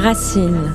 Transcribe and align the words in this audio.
Racine. 0.00 0.72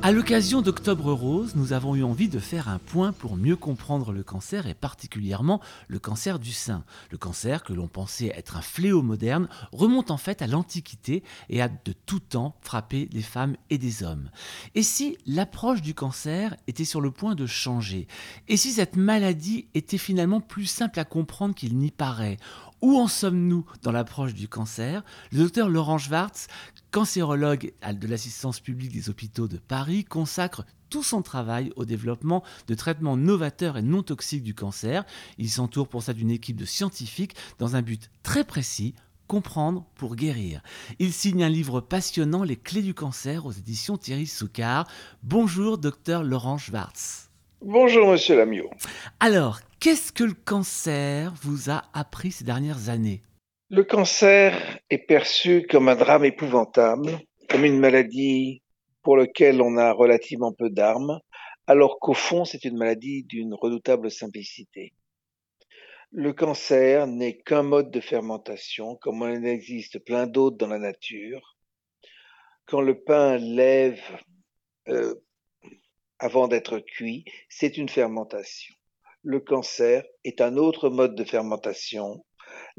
À 0.00 0.12
l'occasion 0.12 0.62
d'Octobre 0.62 1.12
Rose, 1.12 1.56
nous 1.56 1.72
avons 1.72 1.96
eu 1.96 2.04
envie 2.04 2.28
de 2.28 2.38
faire 2.38 2.68
un 2.68 2.78
point 2.78 3.12
pour 3.12 3.36
mieux 3.36 3.56
comprendre 3.56 4.12
le 4.12 4.22
cancer 4.22 4.68
et 4.68 4.74
particulièrement 4.74 5.60
le 5.88 5.98
cancer 5.98 6.38
du 6.38 6.52
sein. 6.52 6.84
Le 7.10 7.18
cancer, 7.18 7.64
que 7.64 7.72
l'on 7.72 7.88
pensait 7.88 8.32
être 8.36 8.56
un 8.56 8.60
fléau 8.60 9.02
moderne, 9.02 9.48
remonte 9.72 10.12
en 10.12 10.18
fait 10.18 10.40
à 10.40 10.46
l'Antiquité 10.46 11.24
et 11.48 11.60
a 11.60 11.68
de 11.68 11.92
tout 12.06 12.20
temps 12.20 12.54
frappé 12.60 13.08
les 13.12 13.22
femmes 13.22 13.56
et 13.70 13.76
des 13.76 14.04
hommes. 14.04 14.30
Et 14.76 14.84
si 14.84 15.18
l'approche 15.26 15.82
du 15.82 15.92
cancer 15.92 16.54
était 16.68 16.84
sur 16.84 17.00
le 17.00 17.10
point 17.10 17.34
de 17.34 17.46
changer? 17.46 18.06
Et 18.46 18.56
si 18.56 18.70
cette 18.70 18.94
maladie 18.94 19.66
était 19.74 19.98
finalement 19.98 20.40
plus 20.40 20.66
simple 20.66 21.00
à 21.00 21.04
comprendre 21.04 21.56
qu'il 21.56 21.76
n'y 21.76 21.90
paraît? 21.90 22.36
Où 22.82 22.98
en 22.98 23.08
sommes-nous 23.08 23.66
dans 23.82 23.92
l'approche 23.92 24.32
du 24.32 24.48
cancer? 24.48 25.02
Le 25.32 25.40
docteur 25.40 25.68
Laurent 25.68 25.98
Schwartz, 25.98 26.46
cancérologue 26.90 27.72
de 27.92 28.06
l'assistance 28.06 28.60
publique 28.60 28.92
des 28.92 29.08
hôpitaux 29.08 29.48
de 29.48 29.58
Paris, 29.58 30.04
consacre 30.04 30.64
tout 30.88 31.02
son 31.02 31.22
travail 31.22 31.72
au 31.76 31.84
développement 31.84 32.42
de 32.66 32.74
traitements 32.74 33.16
novateurs 33.16 33.78
et 33.78 33.82
non 33.82 34.02
toxiques 34.02 34.42
du 34.42 34.54
cancer. 34.54 35.04
Il 35.38 35.48
s'entoure 35.48 35.88
pour 35.88 36.02
ça 36.02 36.12
d'une 36.12 36.30
équipe 36.30 36.56
de 36.56 36.64
scientifiques 36.64 37.36
dans 37.58 37.76
un 37.76 37.82
but 37.82 38.10
très 38.22 38.44
précis, 38.44 38.94
comprendre 39.28 39.86
pour 39.94 40.16
guérir. 40.16 40.60
Il 40.98 41.12
signe 41.12 41.44
un 41.44 41.48
livre 41.48 41.80
passionnant, 41.80 42.42
Les 42.42 42.56
clés 42.56 42.82
du 42.82 42.94
cancer, 42.94 43.46
aux 43.46 43.52
éditions 43.52 43.96
Thierry 43.96 44.26
Soucard. 44.26 44.88
Bonjour, 45.22 45.78
docteur 45.78 46.24
Laurent 46.24 46.58
Schwartz. 46.58 47.30
Bonjour, 47.64 48.10
monsieur 48.10 48.36
Lamiot. 48.36 48.70
Alors, 49.20 49.60
qu'est-ce 49.78 50.12
que 50.12 50.24
le 50.24 50.34
cancer 50.34 51.32
vous 51.42 51.70
a 51.70 51.84
appris 51.92 52.32
ces 52.32 52.42
dernières 52.42 52.88
années? 52.88 53.22
Le 53.72 53.84
cancer 53.84 54.80
est 54.90 55.06
perçu 55.06 55.64
comme 55.70 55.88
un 55.88 55.94
drame 55.94 56.24
épouvantable, 56.24 57.20
comme 57.48 57.64
une 57.64 57.78
maladie 57.78 58.64
pour 59.00 59.16
laquelle 59.16 59.62
on 59.62 59.76
a 59.76 59.92
relativement 59.92 60.52
peu 60.52 60.70
d'armes, 60.70 61.20
alors 61.68 62.00
qu'au 62.00 62.14
fond, 62.14 62.44
c'est 62.44 62.64
une 62.64 62.76
maladie 62.76 63.22
d'une 63.22 63.54
redoutable 63.54 64.10
simplicité. 64.10 64.92
Le 66.10 66.32
cancer 66.32 67.06
n'est 67.06 67.38
qu'un 67.38 67.62
mode 67.62 67.92
de 67.92 68.00
fermentation, 68.00 68.96
comme 68.96 69.18
il 69.18 69.38
en 69.38 69.44
existe 69.44 70.04
plein 70.04 70.26
d'autres 70.26 70.56
dans 70.56 70.66
la 70.66 70.80
nature. 70.80 71.56
Quand 72.66 72.80
le 72.80 73.00
pain 73.00 73.36
lève 73.36 74.02
euh, 74.88 75.14
avant 76.18 76.48
d'être 76.48 76.80
cuit, 76.80 77.24
c'est 77.48 77.76
une 77.76 77.88
fermentation. 77.88 78.74
Le 79.22 79.38
cancer 79.38 80.02
est 80.24 80.40
un 80.40 80.56
autre 80.56 80.90
mode 80.90 81.14
de 81.14 81.22
fermentation. 81.22 82.24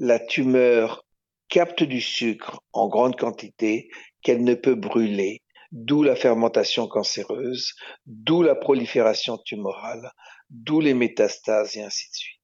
La 0.04 0.18
tumeur 0.18 1.06
capte 1.48 1.84
du 1.84 2.02
sucre 2.02 2.64
en 2.74 2.88
grande 2.88 3.16
quantité 3.16 3.92
qu'elle 4.24 4.44
ne 4.44 4.56
peut 4.56 4.74
brûler, 4.74 5.44
d'où 5.72 6.02
la 6.02 6.16
fermentation 6.16 6.88
cancéreuse, 6.88 7.76
d'où 8.08 8.42
la 8.42 8.56
prolifération 8.56 9.38
tumorale, 9.38 10.12
d'où 10.50 10.80
les 10.80 10.96
métastases 10.96 11.78
et 11.78 11.84
ainsi 11.84 12.10
de 12.10 12.16
suite. 12.16 12.42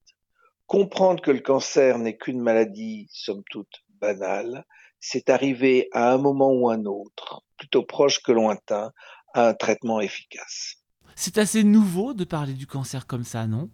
Comprendre 0.67 1.19
que 1.19 1.31
le 1.31 1.39
cancer 1.39 1.97
n'est 1.97 2.15
qu'une 2.15 2.41
maladie, 2.41 3.07
somme 3.09 3.41
toute, 3.49 3.83
banale, 4.01 4.63
c'est 4.99 5.31
arriver 5.31 5.87
à 5.93 6.13
un 6.13 6.19
moment 6.19 6.51
ou 6.51 6.69
un 6.69 6.85
autre, 6.85 7.41
plutôt 7.57 7.81
proche 7.81 8.21
que 8.21 8.33
lointain, 8.33 8.91
à 9.33 9.47
un 9.47 9.55
traitement 9.55 9.99
efficace. 9.99 10.75
C'est 11.15 11.39
assez 11.39 11.63
nouveau 11.63 12.13
de 12.13 12.23
parler 12.23 12.53
du 12.53 12.67
cancer 12.67 13.07
comme 13.07 13.23
ça, 13.23 13.47
non? 13.47 13.71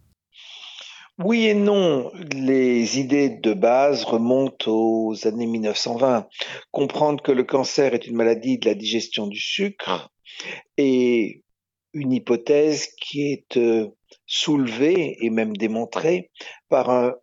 Oui 1.19 1.47
et 1.47 1.53
non. 1.53 2.11
Les 2.33 2.99
idées 2.99 3.29
de 3.29 3.53
base 3.53 4.03
remontent 4.03 4.71
aux 4.71 5.27
années 5.27 5.47
1920. 5.47 6.27
Comprendre 6.71 7.21
que 7.21 7.31
le 7.31 7.43
cancer 7.43 7.93
est 7.93 8.07
une 8.07 8.15
maladie 8.15 8.57
de 8.57 8.65
la 8.65 8.75
digestion 8.75 9.27
du 9.27 9.39
sucre 9.39 10.09
est 10.77 11.43
une 11.93 12.11
hypothèse 12.11 12.87
qui 12.99 13.31
est 13.31 13.57
euh, 13.57 13.89
soulevée 14.25 15.17
et 15.23 15.29
même 15.29 15.55
démontrée 15.55 16.31
par 16.69 16.89
un 16.89 17.13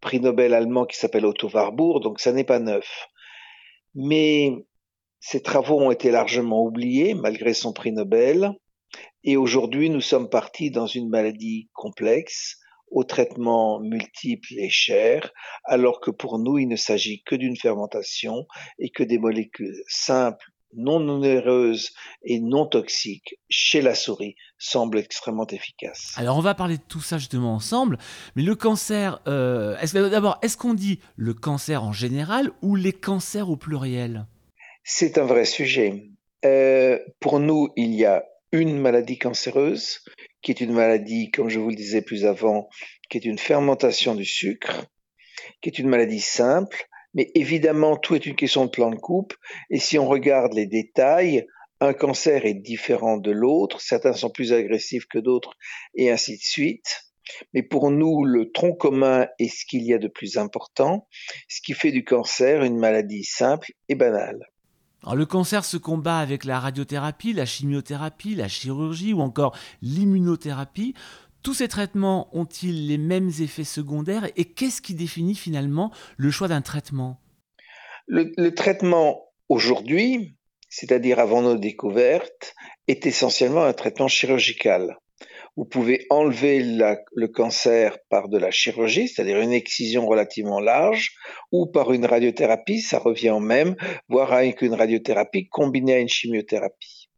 prix 0.00 0.20
Nobel 0.20 0.54
allemand 0.54 0.86
qui 0.86 0.96
s'appelle 0.96 1.26
Otto 1.26 1.50
Warburg, 1.52 2.02
donc 2.02 2.20
ça 2.20 2.32
n'est 2.32 2.44
pas 2.44 2.58
neuf. 2.58 3.06
Mais 3.94 4.52
ces 5.20 5.42
travaux 5.42 5.80
ont 5.80 5.90
été 5.90 6.10
largement 6.10 6.62
oubliés 6.64 7.14
malgré 7.14 7.52
son 7.52 7.72
prix 7.72 7.92
Nobel. 7.92 8.52
Et 9.24 9.36
aujourd'hui, 9.36 9.90
nous 9.90 10.00
sommes 10.00 10.30
partis 10.30 10.70
dans 10.70 10.86
une 10.86 11.08
maladie 11.08 11.68
complexe, 11.74 12.58
aux 12.90 13.04
traitements 13.04 13.80
multiples 13.80 14.54
et 14.56 14.70
chers, 14.70 15.32
alors 15.64 16.00
que 16.00 16.10
pour 16.10 16.38
nous, 16.38 16.58
il 16.58 16.68
ne 16.68 16.76
s'agit 16.76 17.22
que 17.24 17.34
d'une 17.34 17.56
fermentation 17.56 18.46
et 18.78 18.90
que 18.90 19.02
des 19.02 19.18
molécules 19.18 19.82
simples, 19.88 20.52
non 20.74 21.08
onéreuses 21.08 21.92
et 22.22 22.40
non 22.40 22.66
toxiques 22.66 23.36
chez 23.48 23.80
la 23.80 23.94
souris 23.94 24.36
semblent 24.58 24.98
extrêmement 24.98 25.46
efficaces. 25.46 26.12
Alors 26.16 26.36
on 26.36 26.40
va 26.40 26.54
parler 26.54 26.76
de 26.76 26.82
tout 26.82 27.00
ça 27.00 27.18
justement 27.18 27.54
ensemble, 27.54 27.98
mais 28.34 28.42
le 28.42 28.54
cancer, 28.54 29.20
euh, 29.26 29.76
d'abord, 29.92 30.38
est-ce 30.42 30.56
qu'on 30.56 30.74
dit 30.74 31.00
le 31.16 31.34
cancer 31.34 31.82
en 31.82 31.92
général 31.92 32.50
ou 32.62 32.76
les 32.76 32.92
cancers 32.92 33.48
au 33.48 33.56
pluriel? 33.56 34.26
C'est 34.84 35.18
un 35.18 35.24
vrai 35.24 35.44
sujet. 35.44 36.10
Euh, 36.44 36.98
pour 37.20 37.40
nous, 37.40 37.70
il 37.76 37.94
y 37.94 38.04
a 38.04 38.24
une 38.58 38.78
maladie 38.78 39.18
cancéreuse, 39.18 40.00
qui 40.42 40.50
est 40.50 40.60
une 40.60 40.72
maladie, 40.72 41.30
comme 41.30 41.48
je 41.48 41.58
vous 41.58 41.70
le 41.70 41.76
disais 41.76 42.02
plus 42.02 42.24
avant, 42.24 42.68
qui 43.08 43.18
est 43.18 43.24
une 43.24 43.38
fermentation 43.38 44.14
du 44.14 44.24
sucre, 44.24 44.86
qui 45.60 45.68
est 45.68 45.78
une 45.78 45.88
maladie 45.88 46.20
simple, 46.20 46.86
mais 47.14 47.30
évidemment, 47.34 47.96
tout 47.96 48.14
est 48.14 48.26
une 48.26 48.36
question 48.36 48.64
de 48.64 48.70
plan 48.70 48.90
de 48.90 48.96
coupe, 48.96 49.34
et 49.70 49.78
si 49.78 49.98
on 49.98 50.06
regarde 50.06 50.52
les 50.54 50.66
détails, 50.66 51.46
un 51.80 51.92
cancer 51.92 52.46
est 52.46 52.54
différent 52.54 53.18
de 53.18 53.30
l'autre, 53.30 53.80
certains 53.80 54.12
sont 54.12 54.30
plus 54.30 54.52
agressifs 54.52 55.06
que 55.06 55.18
d'autres, 55.18 55.54
et 55.94 56.10
ainsi 56.10 56.36
de 56.36 56.42
suite. 56.42 57.02
Mais 57.52 57.62
pour 57.62 57.90
nous, 57.90 58.24
le 58.24 58.52
tronc 58.52 58.74
commun 58.74 59.26
est 59.38 59.48
ce 59.48 59.66
qu'il 59.66 59.82
y 59.82 59.92
a 59.92 59.98
de 59.98 60.08
plus 60.08 60.38
important, 60.38 61.08
ce 61.48 61.60
qui 61.60 61.74
fait 61.74 61.90
du 61.90 62.04
cancer 62.04 62.62
une 62.62 62.78
maladie 62.78 63.24
simple 63.24 63.72
et 63.88 63.94
banale 63.94 64.46
le 65.14 65.26
cancer 65.26 65.64
se 65.64 65.76
combat 65.76 66.18
avec 66.18 66.44
la 66.44 66.58
radiothérapie, 66.58 67.32
la 67.32 67.46
chimiothérapie, 67.46 68.34
la 68.34 68.48
chirurgie 68.48 69.12
ou 69.12 69.20
encore 69.20 69.56
l'immunothérapie. 69.82 70.94
Tous 71.42 71.54
ces 71.54 71.68
traitements 71.68 72.28
ont-ils 72.36 72.88
les 72.88 72.98
mêmes 72.98 73.30
effets 73.40 73.62
secondaires 73.62 74.28
et 74.36 74.44
qu'est-ce 74.44 74.82
qui 74.82 74.94
définit 74.94 75.36
finalement 75.36 75.92
le 76.16 76.30
choix 76.30 76.48
d'un 76.48 76.62
traitement? 76.62 77.20
Le, 78.08 78.50
traitement 78.50 79.30
aujourd'hui, 79.48 80.36
c'est-à-dire 80.68 81.20
avant 81.20 81.42
nos 81.42 81.56
découvertes, 81.56 82.54
est 82.88 83.06
essentiellement 83.06 83.64
un 83.64 83.72
traitement 83.72 84.08
chirurgical. 84.08 84.98
Vous 85.56 85.64
pouvez 85.64 86.06
enlever 86.10 86.62
le 86.62 87.26
cancer 87.28 87.98
par 88.10 88.28
de 88.28 88.36
la 88.36 88.50
chirurgie, 88.50 89.08
c'est-à-dire 89.08 89.40
une 89.40 89.52
excision 89.52 90.06
relativement 90.06 90.60
large, 90.60 91.12
ou 91.50 91.66
par 91.66 91.92
une 91.92 92.04
radiothérapie, 92.04 92.80
ça 92.80 92.98
revient 92.98 93.30
au 93.30 93.40
même, 93.40 93.74
voire 94.08 94.34
avec 94.34 94.60
une 94.60 94.74
radiothérapie 94.74 95.48
combinée 95.48 95.94
à 95.94 95.98
une 95.98 96.08
chimiothérapie. 96.08 97.08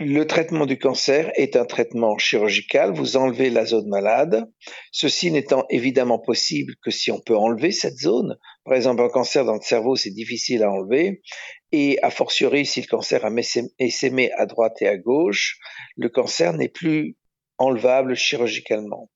Le 0.00 0.26
traitement 0.26 0.66
du 0.66 0.76
cancer 0.78 1.30
est 1.36 1.54
un 1.54 1.66
traitement 1.66 2.18
chirurgical, 2.18 2.92
vous 2.92 3.16
enlevez 3.16 3.50
la 3.50 3.64
zone 3.64 3.88
malade, 3.88 4.50
ceci 4.90 5.30
n'étant 5.30 5.66
évidemment 5.70 6.18
possible 6.18 6.74
que 6.82 6.90
si 6.90 7.12
on 7.12 7.20
peut 7.20 7.36
enlever 7.36 7.70
cette 7.70 7.98
zone. 7.98 8.36
Par 8.64 8.74
exemple, 8.74 9.02
un 9.02 9.08
cancer 9.08 9.44
dans 9.44 9.54
le 9.54 9.60
cerveau, 9.60 9.94
c'est 9.94 10.10
difficile 10.10 10.64
à 10.64 10.72
enlever, 10.72 11.20
et 11.70 12.02
a 12.02 12.10
fortiori, 12.10 12.66
si 12.66 12.80
le 12.80 12.86
cancer 12.86 13.24
a 13.24 13.30
essaimé 13.78 14.32
à 14.32 14.46
droite 14.46 14.80
et 14.80 14.88
à 14.88 14.96
gauche, 14.96 15.58
le 15.96 16.08
cancer 16.08 16.54
n'est 16.54 16.68
plus 16.68 17.16
enlevable 17.58 18.14
chirurgicalement. 18.14 19.10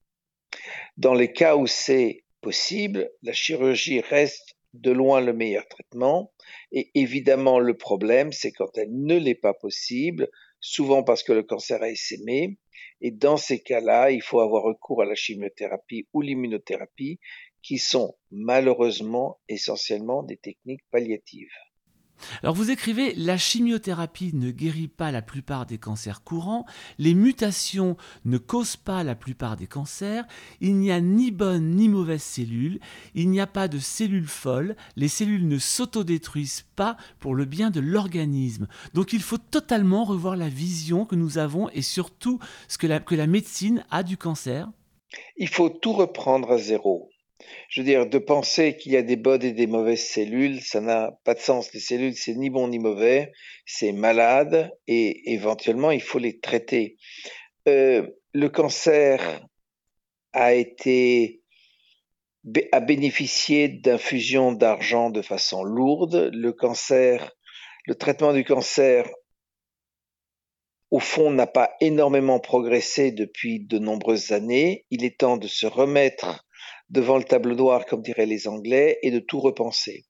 Dans 0.96 1.14
les 1.14 1.32
cas 1.32 1.56
où 1.56 1.66
c'est 1.66 2.24
possible, 2.40 3.10
la 3.22 3.32
chirurgie 3.32 4.00
reste 4.00 4.56
de 4.74 4.90
loin 4.90 5.20
le 5.20 5.32
meilleur 5.32 5.66
traitement. 5.68 6.32
Et 6.72 6.90
évidemment, 6.94 7.58
le 7.58 7.76
problème, 7.76 8.32
c'est 8.32 8.52
quand 8.52 8.76
elle 8.76 8.92
ne 8.92 9.16
l'est 9.16 9.34
pas 9.34 9.54
possible, 9.54 10.28
souvent 10.60 11.02
parce 11.02 11.22
que 11.22 11.32
le 11.32 11.42
cancer 11.42 11.82
a 11.82 11.90
essaimé. 11.90 12.58
Et 13.00 13.10
dans 13.10 13.36
ces 13.36 13.60
cas-là, 13.60 14.10
il 14.10 14.22
faut 14.22 14.40
avoir 14.40 14.64
recours 14.64 15.02
à 15.02 15.06
la 15.06 15.14
chimiothérapie 15.14 16.08
ou 16.12 16.20
l'immunothérapie, 16.20 17.18
qui 17.62 17.78
sont 17.78 18.16
malheureusement 18.30 19.40
essentiellement 19.48 20.22
des 20.22 20.36
techniques 20.36 20.84
palliatives. 20.90 21.54
Alors 22.42 22.54
vous 22.54 22.70
écrivez, 22.70 23.14
la 23.14 23.36
chimiothérapie 23.36 24.30
ne 24.34 24.50
guérit 24.50 24.88
pas 24.88 25.10
la 25.10 25.22
plupart 25.22 25.66
des 25.66 25.78
cancers 25.78 26.22
courants, 26.22 26.66
les 26.98 27.14
mutations 27.14 27.96
ne 28.24 28.38
causent 28.38 28.76
pas 28.76 29.04
la 29.04 29.14
plupart 29.14 29.56
des 29.56 29.66
cancers, 29.66 30.24
il 30.60 30.76
n'y 30.76 30.90
a 30.90 31.00
ni 31.00 31.30
bonnes 31.30 31.74
ni 31.76 31.88
mauvaises 31.88 32.22
cellules, 32.22 32.80
il 33.14 33.30
n'y 33.30 33.40
a 33.40 33.46
pas 33.46 33.68
de 33.68 33.78
cellules 33.78 34.26
folles, 34.26 34.76
les 34.96 35.08
cellules 35.08 35.48
ne 35.48 35.58
s'autodétruisent 35.58 36.66
pas 36.76 36.96
pour 37.18 37.34
le 37.34 37.44
bien 37.44 37.70
de 37.70 37.80
l'organisme. 37.80 38.68
Donc 38.94 39.12
il 39.12 39.22
faut 39.22 39.38
totalement 39.38 40.04
revoir 40.04 40.36
la 40.36 40.48
vision 40.48 41.04
que 41.04 41.16
nous 41.16 41.38
avons 41.38 41.68
et 41.70 41.82
surtout 41.82 42.38
ce 42.68 42.78
que 42.78 42.86
la, 42.86 43.00
que 43.00 43.14
la 43.14 43.26
médecine 43.26 43.84
a 43.90 44.02
du 44.02 44.16
cancer. 44.16 44.68
Il 45.36 45.48
faut 45.48 45.70
tout 45.70 45.92
reprendre 45.92 46.52
à 46.52 46.58
zéro. 46.58 47.10
Je 47.68 47.80
veux 47.80 47.86
dire, 47.86 48.06
de 48.06 48.18
penser 48.18 48.76
qu'il 48.76 48.92
y 48.92 48.96
a 48.96 49.02
des 49.02 49.16
bonnes 49.16 49.44
et 49.44 49.52
des 49.52 49.66
mauvaises 49.66 50.04
cellules, 50.04 50.60
ça 50.60 50.80
n'a 50.80 51.12
pas 51.24 51.34
de 51.34 51.40
sens. 51.40 51.72
Les 51.72 51.80
cellules, 51.80 52.16
c'est 52.16 52.34
ni 52.34 52.50
bon 52.50 52.68
ni 52.68 52.78
mauvais, 52.78 53.32
c'est 53.66 53.92
malade 53.92 54.72
et 54.86 55.32
éventuellement, 55.32 55.90
il 55.90 56.02
faut 56.02 56.18
les 56.18 56.40
traiter. 56.40 56.96
Euh, 57.68 58.06
le 58.32 58.48
cancer 58.48 59.46
a 60.32 60.54
été 60.54 61.42
bénéficié 62.44 63.68
d'infusions 63.68 64.52
d'argent 64.52 65.10
de 65.10 65.22
façon 65.22 65.62
lourde. 65.62 66.30
Le 66.32 66.52
cancer, 66.52 67.32
le 67.86 67.94
traitement 67.94 68.32
du 68.32 68.44
cancer, 68.44 69.08
au 70.90 71.00
fond, 71.00 71.30
n'a 71.30 71.46
pas 71.46 71.70
énormément 71.80 72.40
progressé 72.40 73.12
depuis 73.12 73.60
de 73.60 73.78
nombreuses 73.78 74.32
années. 74.32 74.86
Il 74.90 75.04
est 75.04 75.18
temps 75.18 75.36
de 75.36 75.48
se 75.48 75.66
remettre 75.66 76.46
devant 76.90 77.18
le 77.18 77.24
tableau 77.24 77.54
noir, 77.54 77.86
comme 77.86 78.02
diraient 78.02 78.26
les 78.26 78.48
Anglais, 78.48 78.98
et 79.02 79.10
de 79.10 79.18
tout 79.18 79.40
repenser. 79.40 80.04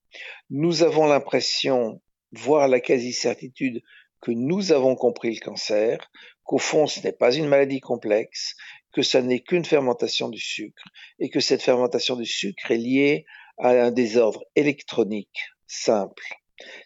Nous 0.51 0.83
avons 0.83 1.07
l'impression, 1.07 2.01
voire 2.33 2.69
la 2.69 2.81
quasi-certitude, 2.81 3.83
que 4.21 4.31
nous 4.33 4.73
avons 4.73 4.97
compris 4.97 5.35
le 5.35 5.41
cancer, 5.41 6.11
qu'au 6.43 6.59
fond 6.59 6.87
ce 6.87 7.01
n'est 7.01 7.13
pas 7.13 7.35
une 7.35 7.47
maladie 7.47 7.81
complexe, 7.81 8.57
que 8.93 9.03
ce 9.03 9.19
n'est 9.19 9.41
qu'une 9.41 9.65
fermentation 9.65 10.29
du 10.29 10.41
sucre, 10.41 10.85
et 11.19 11.31
que 11.31 11.41
cette 11.41 11.63
fermentation 11.63 12.17
du 12.17 12.27
sucre 12.27 12.71
est 12.71 12.79
liée 12.79 13.27
à 13.59 13.71
un 13.71 13.91
désordre 13.91 14.45
électronique 14.57 15.41
simple. 15.67 16.25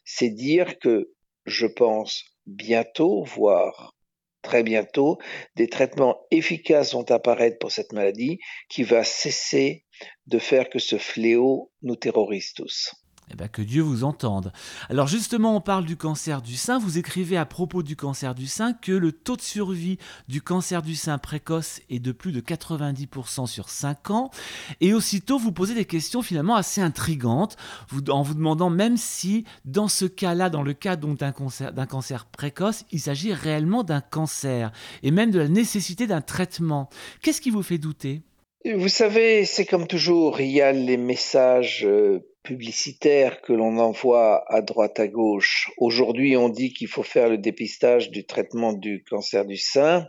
C'est 0.05 0.31
dire 0.31 0.79
que, 0.79 1.13
je 1.47 1.67
pense, 1.67 2.25
bientôt, 2.47 3.25
voire 3.25 3.95
très 4.43 4.63
bientôt, 4.63 5.19
des 5.57 5.69
traitements 5.69 6.21
efficaces 6.31 6.93
vont 6.93 7.09
apparaître 7.11 7.59
pour 7.59 7.73
cette 7.73 7.93
maladie 7.93 8.39
qui 8.69 8.83
va 8.83 9.05
cesser 9.05 9.85
de 10.27 10.39
faire 10.39 10.69
que 10.69 10.79
ce 10.79 10.99
fléau 10.99 11.73
nous 11.83 11.97
terrorise 11.97 12.53
tous. 12.53 12.93
Eh 13.31 13.37
bien, 13.37 13.49
que 13.49 13.63
Dieu 13.63 13.83
vous 13.83 14.05
entende. 14.05 14.53
Alors 14.91 15.07
justement, 15.07 15.57
on 15.57 15.61
parle 15.61 15.85
du 15.85 15.97
cancer 15.97 16.43
du 16.43 16.57
sein. 16.57 16.79
Vous 16.79 16.99
écrivez 16.99 17.37
à 17.37 17.47
propos 17.47 17.83
du 17.83 17.97
cancer 17.97 18.35
du 18.35 18.47
sein 18.47 18.73
que 18.75 18.93
le 18.93 19.13
taux 19.13 19.37
de 19.37 19.43
survie 19.43 19.99
du 20.29 20.43
cancer 20.43 20.83
du 20.83 20.95
sein 20.95 21.19
précoce 21.19 21.81
est 21.89 22.01
de 22.01 22.13
plus 22.13 22.33
de 22.33 22.41
90% 22.41 23.47
sur 23.47 23.71
5 23.71 24.11
ans. 24.11 24.31
Et 24.81 24.93
aussitôt, 24.93 25.39
vous 25.39 25.53
posez 25.53 25.75
des 25.75 25.85
questions 25.85 26.21
finalement 26.21 26.57
assez 26.57 26.81
intrigantes, 26.81 27.57
en 28.09 28.23
vous 28.23 28.35
demandant 28.35 28.71
même 28.71 28.97
si, 28.97 29.45
dans 29.65 29.89
ce 29.89 30.05
cas-là, 30.05 30.51
dans 30.51 30.63
le 30.63 30.75
cas 30.75 30.97
d'un 30.97 31.33
cancer, 31.33 31.73
cancer 31.89 32.27
précoce, 32.27 32.85
il 32.91 33.01
s'agit 33.01 33.33
réellement 33.33 33.83
d'un 33.83 34.01
cancer, 34.01 34.73
et 35.03 35.11
même 35.11 35.31
de 35.31 35.39
la 35.39 35.49
nécessité 35.49 36.07
d'un 36.07 36.21
traitement. 36.21 36.89
Qu'est-ce 37.23 37.41
qui 37.41 37.51
vous 37.51 37.63
fait 37.63 37.79
douter? 37.79 38.23
Vous 38.77 38.89
savez, 38.89 39.45
c'est 39.45 39.65
comme 39.65 39.87
toujours, 39.87 40.41
il 40.41 40.51
y 40.51 40.61
a 40.61 40.73
les 40.73 40.97
messages 40.97 41.85
euh, 41.85 42.21
publicitaires 42.43 43.41
que 43.43 43.53
l'on 43.53 43.79
envoie 43.79 44.45
à 44.53 44.63
droite 44.63 44.99
à 45.01 45.09
gauche. 45.09 45.71
Aujourd'hui, 45.79 46.37
on 46.37 46.49
dit 46.49 46.73
qu'il 46.73 46.89
faut 46.89 47.03
faire 47.03 47.29
le 47.29 47.39
dépistage 47.39 48.11
du 48.11 48.25
traitement 48.25 48.73
du 48.73 49.05
cancer 49.05 49.45
du 49.45 49.57
sein 49.57 50.07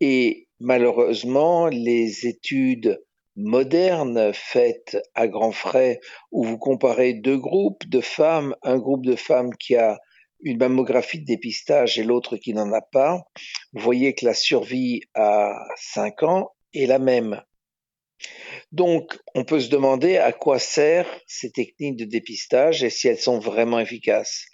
et 0.00 0.48
malheureusement, 0.60 1.66
les 1.66 2.26
études 2.26 3.02
modernes 3.36 4.32
faites 4.32 4.96
à 5.14 5.26
grands 5.26 5.52
frais 5.52 6.00
où 6.30 6.44
vous 6.44 6.58
comparez 6.58 7.14
deux 7.14 7.38
groupes 7.38 7.86
de 7.88 8.00
femmes, 8.00 8.54
un 8.62 8.78
groupe 8.78 9.04
de 9.04 9.16
femmes 9.16 9.54
qui 9.54 9.76
a 9.76 9.98
une 10.42 10.58
mammographie 10.58 11.20
de 11.20 11.24
dépistage 11.24 11.98
et 11.98 12.04
l'autre 12.04 12.36
qui 12.36 12.52
n'en 12.52 12.72
a 12.72 12.82
pas, 12.82 13.24
vous 13.72 13.80
voyez 13.82 14.14
que 14.14 14.26
la 14.26 14.34
survie 14.34 15.00
à 15.14 15.56
5 15.76 16.22
ans 16.22 16.50
est 16.74 16.86
la 16.86 16.98
même. 16.98 17.42
Donc, 18.74 19.20
on 19.36 19.44
peut 19.44 19.60
se 19.60 19.68
demander 19.68 20.16
à 20.16 20.32
quoi 20.32 20.58
servent 20.58 21.08
ces 21.28 21.52
techniques 21.52 21.96
de 21.96 22.04
dépistage 22.04 22.82
et 22.82 22.90
si 22.90 23.06
elles 23.06 23.20
sont 23.20 23.38
vraiment 23.38 23.78
efficaces. 23.78 24.46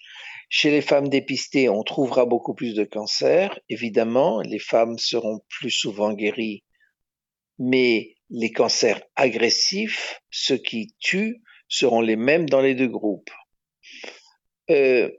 Chez 0.50 0.70
les 0.70 0.82
femmes 0.82 1.08
dépistées, 1.08 1.70
on 1.70 1.82
trouvera 1.84 2.26
beaucoup 2.26 2.52
plus 2.52 2.75
de 2.75 2.84
cancers. 2.84 3.58
Évidemment, 3.70 4.43
les 4.43 4.58
femmes 4.58 4.99
seront 4.99 5.40
plus 5.49 5.70
souvent 5.70 6.12
guéries. 6.12 6.64
Mais 7.58 8.14
les 8.28 8.52
cancers 8.52 9.00
agressifs, 9.17 10.20
ceux 10.28 10.58
qui 10.58 10.94
tuent, 10.99 11.40
seront 11.69 12.02
les 12.02 12.17
mêmes 12.17 12.46
dans 12.46 12.61
les 12.61 12.75
deux 12.75 12.88
groupes. 12.88 13.31
Euh, 14.69 15.11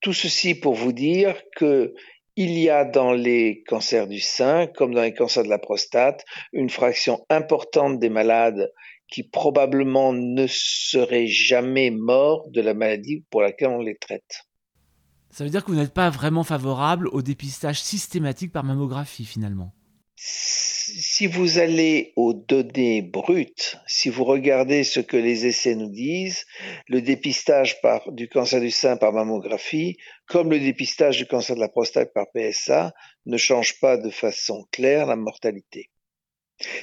tout 0.00 0.12
ceci 0.12 0.56
pour 0.56 0.74
vous 0.74 0.92
dire 0.92 1.40
que 1.54 1.94
il 2.36 2.58
y 2.58 2.70
a 2.70 2.84
dans 2.84 3.12
les 3.12 3.62
cancers 3.66 4.06
du 4.06 4.20
sein, 4.20 4.66
comme 4.66 4.94
dans 4.94 5.02
les 5.02 5.14
cancers 5.14 5.44
de 5.44 5.48
la 5.48 5.58
prostate, 5.58 6.24
une 6.52 6.70
fraction 6.70 7.24
importante 7.28 7.98
des 7.98 8.08
malades 8.08 8.72
qui 9.08 9.24
probablement 9.24 10.12
ne 10.12 10.46
seraient 10.46 11.26
jamais 11.26 11.90
morts 11.90 12.48
de 12.50 12.60
la 12.60 12.74
maladie 12.74 13.24
pour 13.30 13.42
laquelle 13.42 13.70
on 13.70 13.82
les 13.82 13.96
traite. 13.96 14.46
Ça 15.30 15.44
veut 15.44 15.50
dire 15.50 15.64
que 15.64 15.70
vous 15.70 15.76
n'êtes 15.76 15.94
pas 15.94 16.10
vraiment 16.10 16.44
favorable 16.44 17.08
au 17.08 17.22
dépistage 17.22 17.80
systématique 17.80 18.52
par 18.52 18.64
mammographie 18.64 19.24
finalement? 19.24 19.72
Si 20.98 21.26
vous 21.26 21.58
allez 21.58 22.12
aux 22.16 22.34
données 22.34 23.02
brutes, 23.02 23.76
si 23.86 24.08
vous 24.08 24.24
regardez 24.24 24.84
ce 24.84 25.00
que 25.00 25.16
les 25.16 25.46
essais 25.46 25.74
nous 25.74 25.90
disent, 25.90 26.44
le 26.88 27.00
dépistage 27.00 27.76
du 28.08 28.28
cancer 28.28 28.60
du 28.60 28.70
sein 28.70 28.96
par 28.96 29.12
mammographie, 29.12 29.96
comme 30.26 30.50
le 30.50 30.58
dépistage 30.58 31.18
du 31.18 31.26
cancer 31.26 31.54
de 31.54 31.60
la 31.60 31.68
prostate 31.68 32.12
par 32.12 32.26
PSA, 32.32 32.92
ne 33.26 33.36
change 33.36 33.78
pas 33.80 33.96
de 33.96 34.10
façon 34.10 34.66
claire 34.72 35.06
la 35.06 35.16
mortalité. 35.16 35.90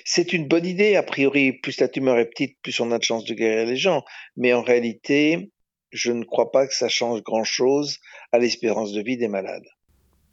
C'est 0.06 0.33
une 0.33 0.48
bonne 0.48 0.65
idée, 0.65 0.95
a 0.95 1.03
priori, 1.03 1.53
plus 1.53 1.80
la 1.80 1.88
tumeur 1.88 2.18
est 2.18 2.30
petite, 2.30 2.57
plus 2.62 2.80
on 2.80 2.92
a 2.92 2.98
de 2.98 3.03
chances 3.03 3.25
de 3.25 3.33
guérir 3.33 3.68
les 3.68 3.77
gens, 3.77 4.03
mais 4.36 4.53
en 4.53 4.63
réalité, 4.63 5.51
je 5.92 6.12
ne 6.12 6.24
crois 6.24 6.51
pas 6.51 6.68
que 6.68 6.74
ça 6.74 6.89
change 6.89 7.21
grand-chose 7.21 8.00
à 8.31 8.39
l'espérance 8.39 8.92
de 8.92 9.01
vie 9.01 9.18
des 9.18 9.27
malades. 9.27 9.68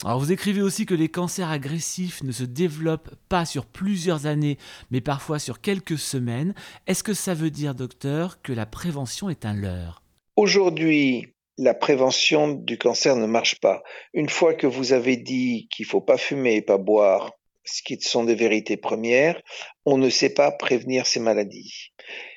Alors 0.05 0.19
vous 0.19 0.33
écrivez 0.33 0.61
aussi 0.61 0.85
que 0.85 0.93
les 0.93 1.09
cancers 1.09 1.51
agressifs 1.51 2.23
ne 2.25 2.33
se 2.33 2.45
développent 2.45 3.15
pas 3.31 3.47
sur 3.47 3.65
plusieurs 3.65 4.27
années, 4.27 4.59
mais 4.91 5.01
parfois 5.01 5.39
sur 5.39 5.63
quelques 5.63 5.97
semaines. 5.97 6.55
Est-ce 6.87 7.03
que 7.03 7.15
ça 7.15 7.33
veut 7.33 7.51
dire, 7.51 7.75
docteur, 7.75 8.43
que 8.43 8.53
la 8.53 8.67
prévention 8.67 9.31
est 9.31 9.47
un 9.47 9.55
leurre? 9.55 10.03
Aujourd'hui, 10.37 11.29
la 11.57 11.73
prévention 11.73 12.49
du 12.49 12.77
cancer 12.77 13.17
ne 13.17 13.25
marche 13.25 13.61
pas. 13.61 13.83
Une 14.13 14.29
fois 14.29 14.53
que 14.53 14.67
vous 14.67 14.93
avez 14.93 15.17
dit 15.17 15.69
qu'il 15.75 15.87
faut 15.87 16.03
pas 16.03 16.19
fumer 16.19 16.57
et 16.57 16.63
pas 16.63 16.77
boire, 16.77 17.33
ce 17.65 17.83
qui 17.83 17.99
sont 17.99 18.25
des 18.25 18.35
vérités 18.35 18.77
premières, 18.77 19.41
on 19.87 19.97
ne 19.97 20.11
sait 20.11 20.35
pas 20.35 20.51
prévenir 20.51 21.07
ces 21.07 21.21
maladies. 21.21 21.93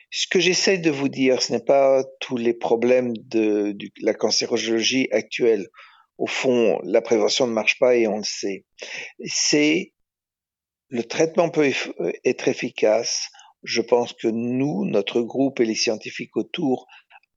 Ce 0.09 0.25
que 0.25 0.39
j'essaie 0.39 0.77
de 0.77 0.89
vous 0.89 1.09
dire, 1.09 1.41
ce 1.41 1.51
n'est 1.51 1.65
pas 1.65 2.05
tous 2.21 2.37
les 2.37 2.53
problèmes 2.53 3.11
de, 3.17 3.73
de 3.73 3.89
la 4.01 4.13
cancérologie 4.13 5.09
actuelle 5.11 5.67
au 6.17 6.27
fond, 6.27 6.79
la 6.83 7.01
prévention 7.01 7.47
ne 7.47 7.53
marche 7.53 7.79
pas 7.79 7.95
et 7.95 8.07
on 8.07 8.17
le 8.17 8.23
sait. 8.23 8.65
C'est 9.25 9.93
le 10.89 11.03
traitement 11.03 11.49
peut 11.49 11.71
être 12.23 12.47
efficace. 12.47 13.29
Je 13.63 13.81
pense 13.81 14.13
que 14.13 14.27
nous, 14.27 14.85
notre 14.85 15.21
groupe 15.21 15.59
et 15.59 15.65
les 15.65 15.75
scientifiques 15.75 16.37
autour 16.37 16.87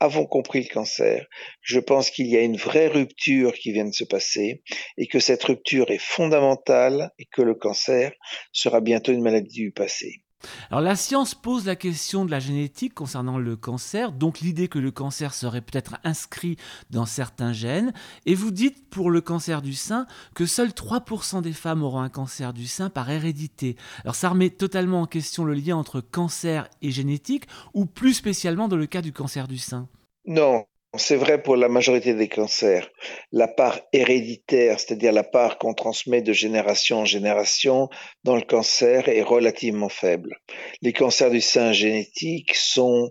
avons 0.01 0.25
compris 0.25 0.63
le 0.63 0.73
cancer. 0.73 1.27
Je 1.61 1.79
pense 1.79 2.11
qu'il 2.11 2.27
y 2.27 2.37
a 2.37 2.41
une 2.41 2.57
vraie 2.57 2.89
rupture 2.89 3.53
qui 3.53 3.73
vient 3.73 3.85
de 3.85 3.93
se 3.93 4.05
passer 4.05 4.63
et 4.97 5.07
que 5.07 5.21
cette 5.21 5.45
rupture 5.45 5.91
est 5.91 5.99
fondamentale 5.99 7.11
et 7.19 7.27
que 7.27 7.43
le 7.43 7.55
cancer 7.55 8.13
sera 8.53 8.81
bientôt 8.81 9.13
une 9.13 9.23
maladie 9.23 9.61
du 9.61 9.73
passé. 9.73 10.23
Alors 10.71 10.81
la 10.81 10.97
science 10.97 11.35
pose 11.35 11.67
la 11.67 11.77
question 11.77 12.25
de 12.25 12.31
la 12.31 12.41
génétique 12.41 12.95
concernant 12.95 13.39
le 13.39 13.57
cancer, 13.57 14.13
donc 14.13 14.41
l'idée 14.41 14.69
que 14.69 14.79
le 14.79 14.91
cancer 14.91 15.35
serait 15.35 15.61
peut-être 15.61 15.99
inscrit 16.05 16.57
dans 16.91 17.07
certains 17.07 17.53
gènes, 17.53 17.93
et 18.27 18.35
vous 18.35 18.51
dites 18.51 18.89
pour 18.89 19.11
le 19.11 19.21
cancer 19.21 19.63
du 19.63 19.75
sein 19.75 20.07
que 20.35 20.47
seuls 20.47 20.71
3% 20.71 21.43
des 21.43 21.53
femmes 21.53 21.83
auront 21.83 22.01
un 22.01 22.09
cancer 22.09 22.53
du 22.53 22.67
sein 22.67 22.91
par 22.91 23.11
hérédité. 23.11 23.77
Alors 24.05 24.15
ça 24.15 24.29
remet 24.29 24.51
totalement 24.51 25.03
en 25.03 25.07
question 25.07 25.45
le 25.45 25.55
lien 25.55 25.77
entre 25.77 26.01
cancer 26.01 26.69
et 26.83 26.91
génétique, 26.91 27.47
ou 27.75 27.87
plus 27.87 28.15
spécialement 28.15 28.69
dans 28.69 28.77
le 28.77 28.87
cas 28.87 29.03
du 29.03 29.13
cancer 29.13 29.49
du 29.49 29.59
sein? 29.59 29.89
Non, 30.27 30.65
c'est 30.97 31.17
vrai 31.17 31.41
pour 31.41 31.57
la 31.57 31.69
majorité 31.69 32.15
des 32.15 32.29
cancers. 32.29 32.91
La 33.31 33.47
part 33.47 33.81
héréditaire, 33.93 34.81
c'est-à-dire 34.81 35.13
la 35.13 35.23
part 35.23 35.59
qu'on 35.59 35.75
transmet 35.75 36.21
de 36.21 36.33
génération 36.33 37.01
en 37.01 37.05
génération 37.05 37.89
dans 38.25 38.35
le 38.35 38.43
cancer 38.43 39.09
est 39.09 39.23
relativement 39.23 39.89
faible. 39.89 40.37
Les 40.83 40.93
cancers 40.93 41.31
du 41.31 41.41
sein 41.41 41.73
génétique 41.73 42.57
sont 42.57 43.11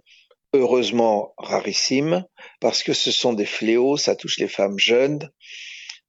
heureusement 0.54 1.34
rarissimes 1.38 2.26
parce 2.60 2.84
que 2.84 2.94
ce 2.94 3.12
sont 3.12 3.34
des 3.34 3.46
fléaux, 3.46 3.96
ça 3.98 4.16
touche 4.16 4.40
les 4.40 4.48
femmes 4.48 4.80
jeunes 4.80 5.30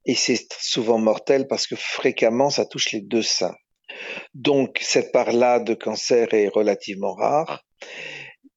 et 0.06 0.14
c'est 0.14 0.52
souvent 0.58 0.98
mortel 0.98 1.46
parce 1.46 1.66
que 1.66 1.76
fréquemment 1.76 2.50
ça 2.50 2.64
touche 2.64 2.90
les 2.90 3.00
deux 3.00 3.22
seins. 3.22 3.54
Donc 4.34 4.78
cette 4.80 5.12
part-là 5.12 5.60
de 5.60 5.74
cancer 5.74 6.32
est 6.34 6.48
relativement 6.48 7.14
rare. 7.14 7.64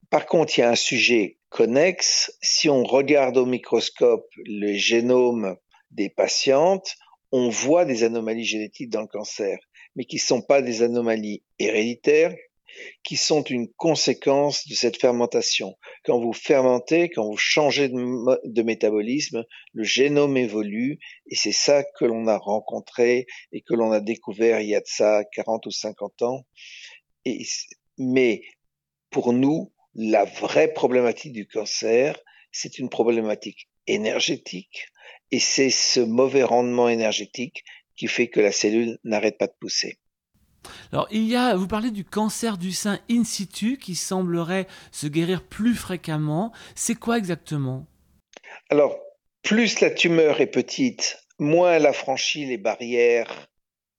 Par 0.10 0.26
contre, 0.26 0.58
il 0.58 0.62
y 0.62 0.64
a 0.64 0.70
un 0.70 0.76
sujet 0.76 1.38
connexe. 1.54 2.36
Si 2.42 2.68
on 2.68 2.84
regarde 2.84 3.38
au 3.38 3.46
microscope 3.46 4.28
le 4.38 4.74
génome 4.74 5.56
des 5.92 6.10
patientes, 6.10 6.96
on 7.32 7.50
voit 7.50 7.86
des 7.86 8.04
anomalies 8.04 8.44
génétiques 8.44 8.90
dans 8.90 9.02
le 9.02 9.08
cancer, 9.08 9.58
mais 9.96 10.06
qui 10.06 10.18
ne 10.18 10.22
sont 10.22 10.42
pas 10.42 10.62
des 10.62 10.82
anomalies 10.82 11.44
héréditaires, 11.60 12.36
qui 13.04 13.18
sont 13.18 13.44
une 13.44 13.72
conséquence 13.72 14.68
de 14.68 14.74
cette 14.74 15.00
fermentation. 15.00 15.78
Quand 16.06 16.20
vous 16.20 16.34
fermentez, 16.34 17.10
quand 17.10 17.24
vous 17.24 17.38
changez 17.38 17.88
de, 17.88 18.64
métabolisme, 18.64 19.46
le 19.74 19.84
génome 19.84 20.38
évolue 20.38 20.98
et 21.28 21.36
c'est 21.36 21.52
ça 21.52 21.84
que 21.84 22.06
l'on 22.06 22.26
a 22.26 22.38
rencontré 22.38 23.28
et 23.52 23.62
que 23.62 23.76
l'on 23.76 23.92
a 23.92 24.00
découvert 24.00 24.60
il 24.60 24.70
y 24.70 24.76
a 24.76 24.82
de 24.82 24.88
ça 24.88 25.24
40 25.36 25.68
ou 25.68 25.72
50 25.72 26.24
ans. 26.24 26.46
Mais 28.00 28.42
pour 29.12 29.34
nous, 29.34 29.73
la 29.96 30.26
vraie 30.26 30.74
problématique 30.74 31.34
du 31.34 31.48
cancer, 31.48 32.18
c'est 32.52 32.80
une 32.80 32.90
problématique 32.90 33.70
énergétique 33.88 34.88
et 35.32 35.40
c'est 35.40 35.70
ce 35.70 36.00
mauvais 36.00 36.44
rendement 36.44 36.90
énergétique 36.90 37.64
qui 37.96 38.08
fait 38.08 38.28
que 38.28 38.40
la 38.40 38.52
cellule 38.52 38.98
n'arrête 39.04 39.38
pas 39.38 39.48
de 39.48 39.56
pousser. 39.60 39.98
Alors, 40.92 41.08
il 41.12 41.24
y 41.26 41.36
a, 41.36 41.56
vous 41.56 41.68
parlez 41.68 41.92
du 41.92 42.06
cancer 42.06 42.58
du 42.58 42.72
sein 42.72 43.00
in 43.10 43.24
situ 43.24 43.78
qui 43.78 43.96
semblerait 43.96 44.68
se 44.92 45.08
guérir 45.08 45.46
plus 45.46 45.76
fréquemment. 45.76 46.54
C'est 46.76 46.96
quoi 46.96 47.18
exactement? 47.18 47.86
Alors, 48.70 48.98
plus 49.42 49.82
la 49.82 49.90
tumeur 49.90 50.40
est 50.40 50.48
petite, 50.48 51.18
moins 51.38 51.74
elle 51.74 51.86
a 51.86 51.94
franchi 51.94 52.46
les 52.46 52.58
barrières 52.58 53.50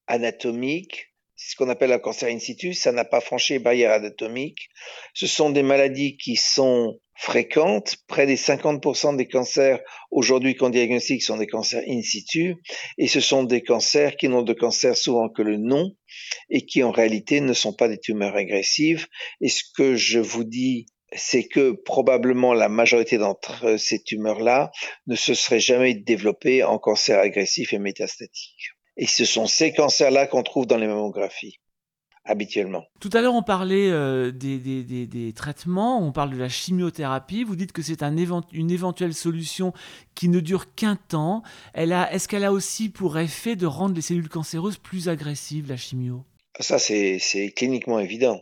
anatomiques. 0.07 1.14
C'est 1.45 1.51
ce 1.51 1.57
qu'on 1.57 1.69
appelle 1.69 1.93
un 1.93 1.99
cancer 1.99 2.31
in 2.31 2.39
situ. 2.39 2.73
Ça 2.73 2.91
n'a 2.91 3.05
pas 3.05 3.21
franchi 3.21 3.53
les 3.53 3.59
barrières 3.59 3.93
anatomiques. 3.93 4.71
Ce 5.13 5.27
sont 5.27 5.51
des 5.51 5.63
maladies 5.63 6.17
qui 6.17 6.37
sont 6.37 6.99
fréquentes. 7.17 7.97
Près 8.07 8.25
des 8.25 8.39
50% 8.39 9.15
des 9.19 9.29
cancers 9.29 9.79
aujourd'hui 10.11 10.55
qu'on 10.55 10.71
diagnostique 10.71 11.23
sont 11.23 11.37
des 11.37 11.47
cancers 11.47 11.83
in 11.87 12.01
situ 12.01 12.57
et 12.97 13.09
ce 13.09 13.21
sont 13.21 13.43
des 13.43 13.63
cancers 13.63 14.17
qui 14.17 14.31
n'ont 14.31 14.41
de 14.41 14.55
cancer 14.55 14.97
souvent 14.97 15.29
que 15.29 15.43
le 15.43 15.59
nom 15.59 15.95
et 16.49 16.65
qui 16.65 16.83
en 16.83 16.91
réalité 16.91 17.43
ne 17.43 17.53
sont 17.53 17.75
pas 17.75 17.89
des 17.89 17.99
tumeurs 17.99 18.37
agressives. 18.37 19.07
Et 19.43 19.51
ce 19.51 19.65
que 19.77 19.97
je 19.97 20.21
vous 20.21 20.45
dis 20.45 20.87
c'est 21.13 21.47
que 21.47 21.73
probablement 21.73 22.55
la 22.55 22.71
majorité 22.71 23.19
d'entre 23.19 23.77
ces 23.77 24.03
tumeurs-là 24.03 24.73
ne 25.07 25.15
se 25.15 25.35
seraient 25.35 25.61
jamais 25.61 25.95
développées 25.95 26.65
en 26.65 26.79
cancer 26.79 27.19
agressif 27.19 27.75
et 27.75 27.79
métastatique. 27.79 28.74
Et 28.97 29.07
ce 29.07 29.25
sont 29.25 29.47
ces 29.47 29.73
cancers-là 29.73 30.27
qu'on 30.27 30.43
trouve 30.43 30.67
dans 30.67 30.77
les 30.77 30.87
mammographies 30.87 31.59
habituellement. 32.25 32.85
Tout 33.01 33.11
à 33.13 33.21
l'heure, 33.21 33.35
on 33.35 33.43
parlait 33.43 33.91
euh, 33.91 34.31
des, 34.31 35.33
traitements, 35.37 36.03
on 36.03 36.13
parle 36.13 36.31
de 36.31 36.39
la 36.39 36.49
chimiothérapie. 36.49 37.45
Vous 37.45 37.57
dites 37.57 37.73
que 37.73 37.83
c'est 37.83 38.03
un 38.03 38.15
une 38.53 38.71
éventuelle 38.71 39.15
solution 39.15 39.73
qui 40.15 40.29
ne 40.29 40.41
dure 40.41 40.75
qu'un 40.75 40.97
temps. 40.97 41.43
est-ce 41.75 42.29
qu'elle 42.29 42.45
a 42.45 42.53
aussi 42.53 42.89
pour 42.89 43.19
effet 43.19 43.57
de 43.57 43.67
rendre 43.67 43.95
les 43.95 44.01
cellules 44.01 44.29
cancéreuses 44.29 44.79
plus 44.79 45.09
agressives, 45.09 45.69
la 45.69 45.77
chimio? 45.77 46.25
Ça, 46.61 46.79
c'est, 46.79 47.19
cliniquement 47.55 47.99
évident. 47.99 48.41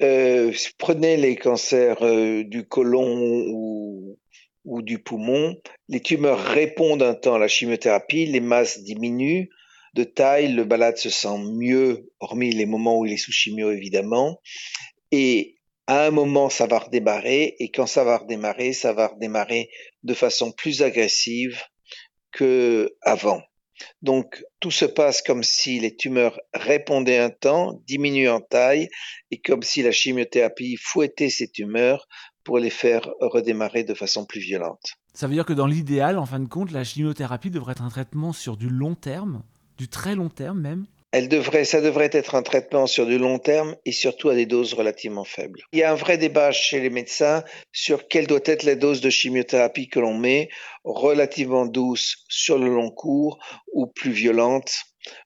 Euh, 0.00 0.52
prenez 0.78 1.16
les 1.16 1.36
cancers 1.36 2.02
euh, 2.02 2.44
du 2.44 2.64
côlon 2.66 3.18
ou, 3.50 4.18
ou 4.64 4.82
du 4.82 5.00
poumon, 5.00 5.56
les 5.88 6.00
tumeurs 6.00 6.38
répondent 6.38 7.02
un 7.02 7.14
temps 7.14 7.34
à 7.34 7.38
la 7.38 7.48
chimiothérapie, 7.48 8.26
les 8.26 8.40
masses 8.40 8.82
diminuent, 8.82 9.48
de 9.94 10.04
taille, 10.04 10.52
le 10.52 10.64
balade 10.64 10.96
se 10.96 11.10
sent 11.10 11.38
mieux, 11.52 12.10
hormis 12.20 12.52
les 12.52 12.66
moments 12.66 12.98
où 12.98 13.06
il 13.06 13.12
est 13.12 13.18
sous 13.18 13.32
chimio 13.32 13.70
évidemment. 13.70 14.40
Et 15.10 15.56
à 15.86 16.06
un 16.06 16.10
moment, 16.10 16.50
ça 16.50 16.66
va 16.66 16.80
redémarrer, 16.80 17.56
et 17.58 17.70
quand 17.70 17.86
ça 17.86 18.04
va 18.04 18.18
redémarrer, 18.18 18.74
ça 18.74 18.92
va 18.92 19.08
redémarrer 19.08 19.70
de 20.02 20.14
façon 20.14 20.52
plus 20.52 20.82
agressive 20.82 21.62
que 22.30 22.94
avant. 23.00 23.42
Donc, 24.02 24.44
tout 24.60 24.70
se 24.70 24.84
passe 24.84 25.22
comme 25.22 25.42
si 25.42 25.80
les 25.80 25.96
tumeurs 25.96 26.38
répondaient 26.52 27.18
un 27.18 27.30
temps, 27.30 27.80
diminuent 27.86 28.28
en 28.28 28.40
taille, 28.40 28.88
et 29.30 29.38
comme 29.38 29.62
si 29.62 29.82
la 29.82 29.92
chimiothérapie 29.92 30.76
fouettait 30.76 31.30
ces 31.30 31.48
tumeurs 31.48 32.06
pour 32.44 32.58
les 32.58 32.70
faire 32.70 33.08
redémarrer 33.20 33.84
de 33.84 33.94
façon 33.94 34.26
plus 34.26 34.40
violente. 34.40 34.92
Ça 35.14 35.26
veut 35.26 35.34
dire 35.34 35.46
que 35.46 35.52
dans 35.52 35.66
l'idéal, 35.66 36.18
en 36.18 36.26
fin 36.26 36.40
de 36.40 36.48
compte, 36.48 36.70
la 36.70 36.84
chimiothérapie 36.84 37.50
devrait 37.50 37.72
être 37.72 37.82
un 37.82 37.88
traitement 37.88 38.32
sur 38.32 38.56
du 38.56 38.68
long 38.68 38.94
terme 38.94 39.42
du 39.78 39.88
très 39.88 40.14
long 40.14 40.28
terme 40.28 40.60
même 40.60 40.86
elle 41.10 41.28
devrait, 41.28 41.64
ça 41.64 41.80
devrait 41.80 42.10
être 42.12 42.34
un 42.34 42.42
traitement 42.42 42.86
sur 42.86 43.06
du 43.06 43.16
long 43.16 43.38
terme 43.38 43.74
et 43.86 43.92
surtout 43.92 44.28
à 44.28 44.34
des 44.34 44.44
doses 44.44 44.74
relativement 44.74 45.24
faibles. 45.24 45.62
Il 45.72 45.78
y 45.78 45.82
a 45.82 45.90
un 45.90 45.94
vrai 45.94 46.18
débat 46.18 46.52
chez 46.52 46.80
les 46.80 46.90
médecins 46.90 47.44
sur 47.72 48.08
quelle 48.08 48.26
doit 48.26 48.40
être 48.44 48.62
la 48.62 48.74
dose 48.74 49.00
de 49.00 49.08
chimiothérapie 49.08 49.88
que 49.88 50.00
l'on 50.00 50.12
met, 50.12 50.50
relativement 50.84 51.64
douce 51.64 52.24
sur 52.28 52.58
le 52.58 52.68
long 52.68 52.90
cours 52.90 53.38
ou 53.72 53.86
plus 53.86 54.10
violente. 54.10 54.70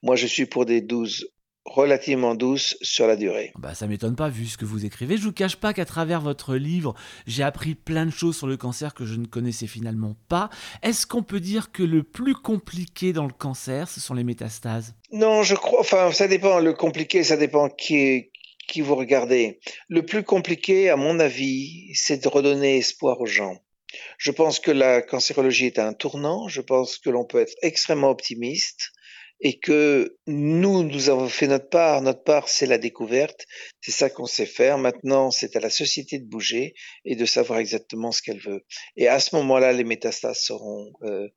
Moi, 0.03 0.15
je 0.15 0.25
suis 0.25 0.45
pour 0.45 0.65
des 0.65 0.79
doses 0.79 1.27
relativement 1.65 2.35
douce 2.35 2.77
sur 2.81 3.07
la 3.07 3.15
durée. 3.15 3.53
Bah 3.57 3.73
ça 3.73 3.87
m'étonne 3.87 4.15
pas 4.15 4.29
vu 4.29 4.47
ce 4.47 4.57
que 4.57 4.65
vous 4.65 4.85
écrivez. 4.85 5.17
Je 5.17 5.23
vous 5.23 5.31
cache 5.31 5.55
pas 5.55 5.73
qu'à 5.73 5.85
travers 5.85 6.21
votre 6.21 6.55
livre, 6.55 6.93
j'ai 7.25 7.43
appris 7.43 7.75
plein 7.75 8.05
de 8.05 8.11
choses 8.11 8.37
sur 8.37 8.47
le 8.47 8.57
cancer 8.57 8.93
que 8.93 9.05
je 9.05 9.15
ne 9.15 9.25
connaissais 9.25 9.67
finalement 9.67 10.15
pas. 10.27 10.49
Est-ce 10.81 11.07
qu'on 11.07 11.23
peut 11.23 11.39
dire 11.39 11.71
que 11.71 11.83
le 11.83 12.03
plus 12.03 12.35
compliqué 12.35 13.13
dans 13.13 13.25
le 13.25 13.33
cancer, 13.33 13.89
ce 13.89 13.99
sont 13.99 14.13
les 14.13 14.23
métastases? 14.23 14.95
Non, 15.11 15.43
je 15.43 15.55
crois 15.55 15.79
enfin 15.79 16.11
ça 16.11 16.27
dépend 16.27 16.59
le 16.59 16.73
compliqué, 16.73 17.23
ça 17.23 17.37
dépend 17.37 17.69
qui 17.69 18.29
qui 18.67 18.81
vous 18.81 18.95
regardez. 18.95 19.59
Le 19.89 20.05
plus 20.05 20.23
compliqué 20.23 20.89
à 20.89 20.95
mon 20.95 21.19
avis, 21.19 21.93
c'est 21.95 22.23
de 22.23 22.27
redonner 22.27 22.77
espoir 22.77 23.19
aux 23.19 23.25
gens. 23.25 23.59
Je 24.17 24.31
pense 24.31 24.59
que 24.59 24.71
la 24.71 25.01
cancérologie 25.01 25.67
est 25.67 25.79
un 25.79 25.93
tournant, 25.93 26.47
je 26.47 26.61
pense 26.61 26.97
que 26.97 27.09
l'on 27.09 27.25
peut 27.25 27.39
être 27.39 27.53
extrêmement 27.61 28.09
optimiste 28.09 28.92
et 29.43 29.59
que 29.59 30.17
nous, 30.25 30.83
nous 30.83 31.09
avons 31.09 31.27
fait 31.27 31.47
notre 31.47 31.67
part. 31.67 32.01
Notre 32.01 32.23
part, 32.23 32.47
c'est 32.47 32.65
la 32.65 32.77
découverte. 32.77 33.45
C'est 33.81 33.91
ça 33.91 34.09
qu'on 34.09 34.25
sait 34.25 34.45
faire. 34.45 34.77
Maintenant, 34.77 35.31
c'est 35.31 35.57
à 35.57 35.59
la 35.59 35.69
société 35.69 36.17
de 36.17 36.25
bouger 36.25 36.73
et 37.03 37.17
de 37.17 37.25
savoir 37.25 37.59
exactement 37.59 38.13
ce 38.13 38.21
qu'elle 38.21 38.39
veut. 38.39 38.63
Et 38.95 39.09
à 39.09 39.19
ce 39.19 39.35
moment-là, 39.35 39.73
les 39.73 39.83
métastases 39.83 40.39
seront 40.39 40.93
euh, 41.03 41.27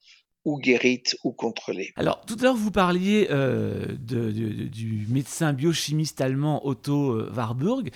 ou 0.45 0.57
guérites 0.61 1.17
ou 1.25 1.33
contrôlées. 1.33 1.91
Alors, 1.97 2.25
tout 2.25 2.37
à 2.39 2.45
l'heure, 2.45 2.55
vous 2.55 2.71
parliez 2.71 3.27
euh, 3.31 3.97
du 3.99 5.05
médecin 5.09 5.53
biochimiste 5.53 6.21
allemand 6.21 6.65
Otto 6.65 7.11
euh, 7.11 7.33
Warburg, 7.35 7.91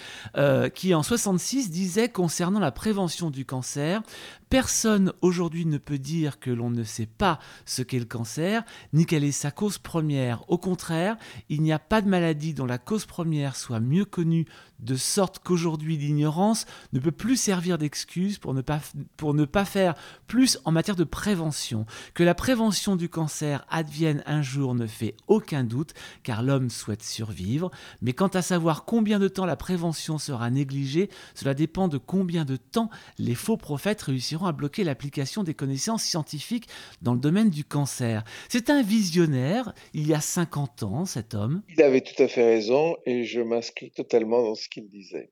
qui 0.75 0.93
en 0.93 1.05
66 1.05 1.71
disait 1.71 2.09
concernant 2.09 2.59
la 2.59 2.73
prévention 2.73 3.31
du 3.31 3.45
cancer, 3.45 4.03
Personne 4.51 5.13
aujourd'hui 5.23 5.65
ne 5.65 5.79
peut 5.79 5.99
dire 6.01 6.41
que 6.41 6.51
l'on 6.51 6.71
ne 6.71 6.83
sait 6.83 7.07
pas 7.07 7.39
ce 7.67 7.83
qu'est 7.83 8.01
le 8.01 8.05
cancer, 8.05 8.65
ni 8.93 9.07
quelle 9.07 9.23
est 9.23 9.31
sa 9.31 9.53
cause 9.53 9.79
première. 9.79 10.43
Au 10.51 10.59
contraire, 10.59 11.17
il 11.49 11.63
n'y 11.63 11.73
a 11.73 11.79
pas 11.79 12.03
de 12.03 12.09
maladie 12.09 12.53
dont 12.53 12.67
la 12.67 12.79
cause 12.79 13.07
première 13.07 13.55
soit 13.55 13.79
mieux 13.79 14.05
connue, 14.05 14.47
de 14.81 14.97
sorte 14.97 15.39
qu'aujourd'hui 15.39 15.97
l'ignorance 15.97 16.67
ne 16.93 16.99
peut 16.99 17.13
plus 17.13 17.37
servir 17.37 17.79
d'excuse 17.79 18.39
pour, 18.39 18.55
ne 18.55 18.63
pas, 18.63 18.81
pour 19.17 19.35
ne 19.35 19.45
pas 19.45 19.65
faire 19.65 19.95
plus 20.27 20.59
en 20.65 20.73
matière 20.73 20.97
de 20.97 21.05
prévention. 21.05 21.87
Que 22.15 22.25
la 22.25 22.35
prévention 22.35 22.97
du 22.97 23.09
cancer 23.09 23.65
advienne 23.71 24.23
un 24.27 24.43
jour 24.43 24.75
ne 24.75 24.87
fait 24.87 25.15
aucun 25.29 25.63
doute, 25.63 25.95
car 26.23 26.43
l'homme 26.43 26.71
souhaite 26.71 27.05
survivre, 27.05 27.71
mais 28.03 28.15
quant 28.15 28.29
à 28.29 28.43
savoir 28.43 28.85
combien 28.85 29.21
de 29.21 29.29
temps 29.29 29.47
la 29.47 29.57
prévention 29.57 30.19
sera 30.19 30.51
négligée, 30.51 31.09
cela 31.35 31.55
dépend 31.55 31.87
de 31.87 31.99
combien 31.99 32.45
de 32.45 32.57
temps 32.57 32.91
les 33.19 33.35
faux 33.37 33.57
prophètes 33.57 34.03
réussiront 34.03 34.40
à 34.47 34.53
bloquer 34.53 34.85
l'application 34.85 35.43
des 35.43 35.55
connaissances 35.55 36.05
scientifiques 36.05 36.69
dans 37.03 37.15
le 37.15 37.21
domaine 37.21 37.51
du 37.51 37.65
cancer. 37.65 38.25
C'est 38.49 38.71
un 38.71 38.83
visionnaire, 38.83 39.75
il 39.95 40.07
y 40.07 40.15
a 40.15 40.21
50 40.21 40.83
ans, 40.83 41.05
cet 41.05 41.35
homme. 41.35 41.63
Il 41.69 41.83
avait 41.83 42.01
tout 42.01 42.23
à 42.23 42.29
fait 42.29 42.45
raison 42.45 42.97
et 43.07 43.25
je 43.25 43.41
m'inscris 43.41 43.91
totalement 43.91 44.43
dans 44.43 44.55
ce 44.55 44.69
qu'il 44.69 44.89
disait. 44.89 45.31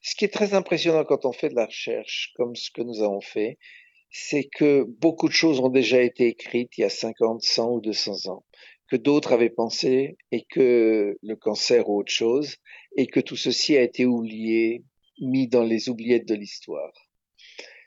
Ce 0.00 0.14
qui 0.14 0.24
est 0.24 0.32
très 0.32 0.54
impressionnant 0.54 1.04
quand 1.04 1.24
on 1.24 1.32
fait 1.32 1.48
de 1.48 1.54
la 1.54 1.66
recherche, 1.66 2.32
comme 2.36 2.56
ce 2.56 2.70
que 2.70 2.82
nous 2.82 3.02
avons 3.02 3.20
fait, 3.20 3.58
c'est 4.10 4.44
que 4.44 4.84
beaucoup 5.00 5.28
de 5.28 5.32
choses 5.32 5.58
ont 5.60 5.70
déjà 5.70 6.02
été 6.02 6.26
écrites 6.26 6.76
il 6.76 6.82
y 6.82 6.84
a 6.84 6.90
50, 6.90 7.42
100 7.42 7.70
ou 7.70 7.80
200 7.80 8.30
ans, 8.30 8.44
que 8.88 8.96
d'autres 8.96 9.32
avaient 9.32 9.50
pensé 9.50 10.16
et 10.30 10.44
que 10.44 11.16
le 11.22 11.36
cancer 11.36 11.88
ou 11.88 11.98
autre 11.98 12.12
chose, 12.12 12.56
et 12.96 13.06
que 13.06 13.20
tout 13.20 13.36
ceci 13.36 13.76
a 13.76 13.82
été 13.82 14.04
oublié, 14.04 14.84
mis 15.20 15.48
dans 15.48 15.62
les 15.62 15.88
oubliettes 15.88 16.28
de 16.28 16.34
l'histoire. 16.34 16.92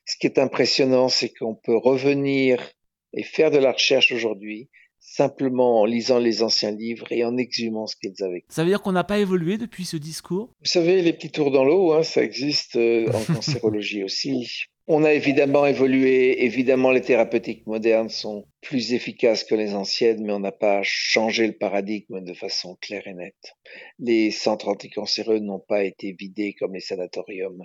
Ce 0.05 0.17
qui 0.17 0.27
est 0.27 0.39
impressionnant, 0.39 1.09
c'est 1.09 1.29
qu'on 1.29 1.55
peut 1.55 1.77
revenir 1.77 2.71
et 3.13 3.23
faire 3.23 3.51
de 3.51 3.57
la 3.57 3.71
recherche 3.71 4.11
aujourd'hui 4.11 4.69
simplement 5.05 5.81
en 5.81 5.85
lisant 5.85 6.19
les 6.19 6.41
anciens 6.41 6.71
livres 6.71 7.11
et 7.11 7.23
en 7.23 7.37
exhumant 7.37 7.87
ce 7.87 7.95
qu'ils 7.95 8.23
avaient. 8.23 8.43
Ça 8.49 8.63
veut 8.63 8.69
dire 8.69 8.81
qu'on 8.81 8.91
n'a 8.91 9.03
pas 9.03 9.19
évolué 9.19 9.57
depuis 9.57 9.85
ce 9.85 9.97
discours? 9.97 10.49
Vous 10.61 10.69
savez, 10.69 11.01
les 11.01 11.13
petits 11.13 11.31
tours 11.31 11.51
dans 11.51 11.63
l'eau, 11.63 11.93
hein, 11.93 12.03
ça 12.03 12.23
existe 12.23 12.75
euh, 12.75 13.07
en 13.13 13.23
cancérologie 13.35 14.03
aussi. 14.03 14.65
On 14.87 15.03
a 15.03 15.13
évidemment 15.13 15.65
évolué, 15.65 16.43
évidemment 16.43 16.91
les 16.91 17.01
thérapeutiques 17.01 17.65
modernes 17.65 18.09
sont 18.09 18.45
plus 18.61 18.93
efficaces 18.93 19.43
que 19.43 19.55
les 19.55 19.73
anciennes, 19.73 20.23
mais 20.23 20.33
on 20.33 20.39
n'a 20.39 20.51
pas 20.51 20.81
changé 20.83 21.47
le 21.47 21.57
paradigme 21.57 22.23
de 22.23 22.33
façon 22.33 22.77
claire 22.81 23.07
et 23.07 23.15
nette. 23.15 23.55
Les 23.97 24.29
centres 24.29 24.67
anticancéreux 24.67 25.39
n'ont 25.39 25.63
pas 25.67 25.83
été 25.83 26.11
vidés 26.11 26.53
comme 26.59 26.73
les 26.73 26.81
sanatoriums 26.81 27.63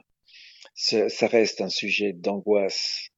ça, 0.75 1.27
reste 1.27 1.61
un 1.61 1.69
sujet 1.69 2.12
d'angoisse 2.12 3.09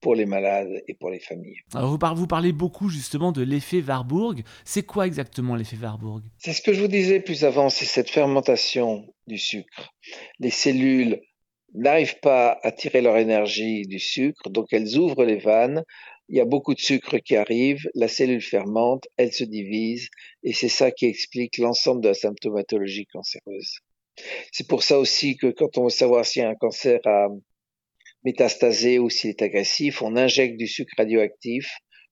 pour 0.00 0.14
les 0.14 0.26
malades 0.26 0.82
et 0.88 0.94
pour 0.94 1.10
les 1.10 1.20
familles. 1.20 1.58
Alors 1.74 1.90
vous, 1.90 2.16
vous 2.16 2.26
parlez 2.26 2.52
beaucoup 2.52 2.88
justement 2.88 3.32
de 3.32 3.42
l'effet 3.42 3.80
Warburg. 3.80 4.42
C'est 4.64 4.84
quoi 4.84 5.06
exactement 5.06 5.54
l'effet 5.54 5.76
Warburg? 5.76 6.22
C'est 6.38 6.52
ce 6.52 6.62
que 6.62 6.72
je 6.72 6.80
vous 6.80 6.88
disais 6.88 7.20
plus 7.20 7.44
avant, 7.44 7.68
c'est 7.68 7.84
cette 7.84 8.10
fermentation 8.10 9.06
du 9.26 9.38
sucre. 9.38 9.92
Les 10.40 10.50
cellules 10.50 11.20
n'arrivent 11.74 12.20
pas 12.20 12.58
à 12.62 12.72
tirer 12.72 13.00
leur 13.00 13.16
énergie 13.16 13.86
du 13.86 13.98
sucre, 13.98 14.50
donc 14.50 14.72
elles 14.72 14.98
ouvrent 14.98 15.24
les 15.24 15.38
vannes. 15.38 15.84
Il 16.28 16.36
y 16.36 16.40
a 16.40 16.44
beaucoup 16.44 16.74
de 16.74 16.80
sucre 16.80 17.18
qui 17.18 17.36
arrive, 17.36 17.88
la 17.94 18.08
cellule 18.08 18.42
fermente, 18.42 19.06
elle 19.16 19.32
se 19.32 19.44
divise, 19.44 20.08
et 20.42 20.52
c'est 20.52 20.68
ça 20.68 20.90
qui 20.90 21.06
explique 21.06 21.58
l'ensemble 21.58 22.00
de 22.00 22.08
la 22.08 22.14
symptomatologie 22.14 23.06
cancéreuse. 23.06 23.78
C'est 24.52 24.66
pour 24.66 24.82
ça 24.82 24.98
aussi 24.98 25.36
que 25.36 25.48
quand 25.50 25.78
on 25.78 25.84
veut 25.84 25.90
savoir 25.90 26.24
si 26.24 26.40
un 26.40 26.54
cancer 26.54 27.00
a 27.04 27.28
métastasé 28.24 28.98
ou 28.98 29.10
s'il 29.10 29.30
est 29.30 29.42
agressif, 29.42 30.02
on 30.02 30.16
injecte 30.16 30.56
du 30.56 30.66
sucre 30.66 30.92
radioactif 30.96 31.68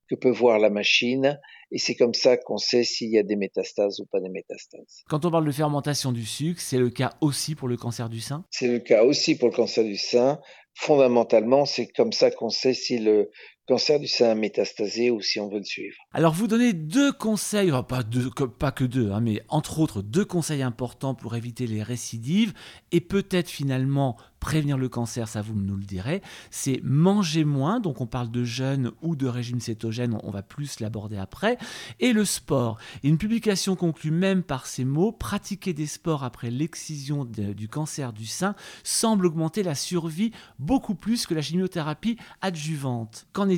que 0.09 0.17
peut 0.17 0.31
voir 0.31 0.59
la 0.59 0.71
machine 0.71 1.38
et 1.71 1.79
c'est 1.79 1.95
comme 1.95 2.14
ça 2.14 2.37
qu'on 2.37 2.57
sait 2.57 2.83
s'il 2.83 3.11
y 3.11 3.19
a 3.19 3.23
des 3.23 3.37
métastases 3.37 4.00
ou 4.00 4.07
pas 4.07 4.21
des 4.21 4.29
métastases. 4.29 5.05
Quand 5.09 5.25
on 5.25 5.31
parle 5.31 5.47
de 5.47 5.52
fermentation 5.52 6.11
du 6.11 6.26
sucre, 6.26 6.61
c'est 6.61 6.79
le 6.79 6.90
cas 6.90 7.12
aussi 7.21 7.55
pour 7.55 7.69
le 7.69 7.76
cancer 7.76 8.09
du 8.09 8.21
sein? 8.21 8.45
C'est 8.50 8.67
le 8.67 8.81
cas 8.81 9.05
aussi 9.05 9.38
pour 9.38 9.49
le 9.49 9.55
cancer 9.55 9.85
du 9.85 9.97
sein. 9.97 10.40
Fondamentalement, 10.75 11.64
c'est 11.64 11.87
comme 11.87 12.12
ça 12.12 12.31
qu'on 12.31 12.49
sait 12.49 12.75
si 12.75 12.99
le 12.99 13.31
cancer 13.71 14.00
du 14.00 14.09
sein 14.09 14.35
métastasé 14.35 15.12
ou 15.12 15.21
si 15.21 15.39
on 15.39 15.49
veut 15.49 15.59
le 15.59 15.65
suivre. 15.65 15.95
Alors 16.12 16.35
vous 16.35 16.49
donnez 16.49 16.73
deux 16.73 17.12
conseils, 17.12 17.71
pas, 17.87 18.73
que 18.73 18.83
deux, 18.83 19.12
hein, 19.12 19.21
mais 19.21 19.45
entre 19.49 19.79
autres 19.79 20.03
deux 20.03 20.25
conseils 20.25 20.62
importants 20.62 21.15
pour 21.15 21.37
éviter 21.37 21.69
les 21.69 21.85
récidives 21.85 22.53
et 22.91 23.00
peut-être 23.00 23.49
finalement 23.49 24.17
prévenir 24.41 24.79
le 24.79 24.89
cancer, 24.89 25.29
ça 25.29 25.43
vous 25.43 25.55
nous 25.55 25.77
le 25.77 25.85
direz, 25.85 26.23
c'est 26.50 26.81
manger 26.83 27.45
moins, 27.45 27.79
donc 27.79 28.00
on 28.00 28.07
parle 28.07 28.31
de 28.31 28.43
jeûne 28.43 28.91
ou 29.03 29.15
de 29.15 29.27
régime 29.27 29.61
cétogène, 29.61 30.19
on 30.23 30.31
va 30.31 30.43
plus 30.43 30.81
l'aborder 30.81 31.19
après, 31.19 31.59
et 32.00 32.15
le 32.15 32.25
sport. 32.25 32.79
une 33.05 33.19
publication 33.19 33.77
conclut 33.77 34.11
même 34.11 34.43
par 34.43 34.67
ces 34.67 34.87
mots, 34.87 35.12
pratiquer 35.12 35.75
des 35.75 35.87
sports 35.87 36.25
après 36.25 36.50
l'excision 36.50 37.27
du 37.27 37.69
cancer 37.69 38.15
du 38.15 38.27
sein 38.27 38.55
semble 38.83 39.27
augmenter 39.27 39.62
la 39.62 39.75
survie 39.75 40.33
beaucoup 40.59 40.95
plus 40.95 41.27
que 41.27 41.35
la 41.35 41.43
chimiothérapie 41.43 42.17
adjuvante. 42.41 43.27
Qu'en 43.35 43.49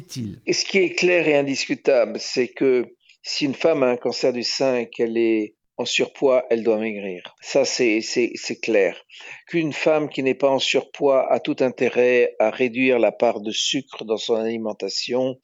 Et 0.47 0.53
ce 0.53 0.65
qui 0.65 0.79
est 0.79 0.95
clair 0.95 1.29
et 1.29 1.37
indiscutable, 1.37 2.19
c'est 2.21 2.49
que 2.49 2.97
si 3.23 3.45
une 3.45 3.55
femme 3.55 3.83
a 3.83 3.87
un 3.87 3.97
cancer 3.97 4.33
du 4.33 4.43
sein 4.43 4.77
et 4.77 4.91
qu'elle 4.91 5.17
est 5.17 5.57
en 5.79 5.85
surpoids, 5.87 6.45
elle 6.51 6.63
doit 6.63 6.79
maigrir. 6.79 7.35
Ça, 7.41 7.65
c'est 7.65 8.03
clair. 8.63 9.03
Qu'une 9.49 9.73
femme 9.73 10.11
qui 10.11 10.23
n'est 10.23 10.35
pas 10.35 10.51
en 10.51 10.59
surpoids 10.59 11.31
a 11.33 11.41
tout 11.41 11.57
intérêt 11.61 12.37
à 12.39 12.51
réduire 12.51 12.99
la 12.99 13.11
part 13.11 13.41
de 13.41 13.51
sucre 13.51 14.05
dans 14.05 14.19
son 14.19 14.35
alimentation. 14.35 15.41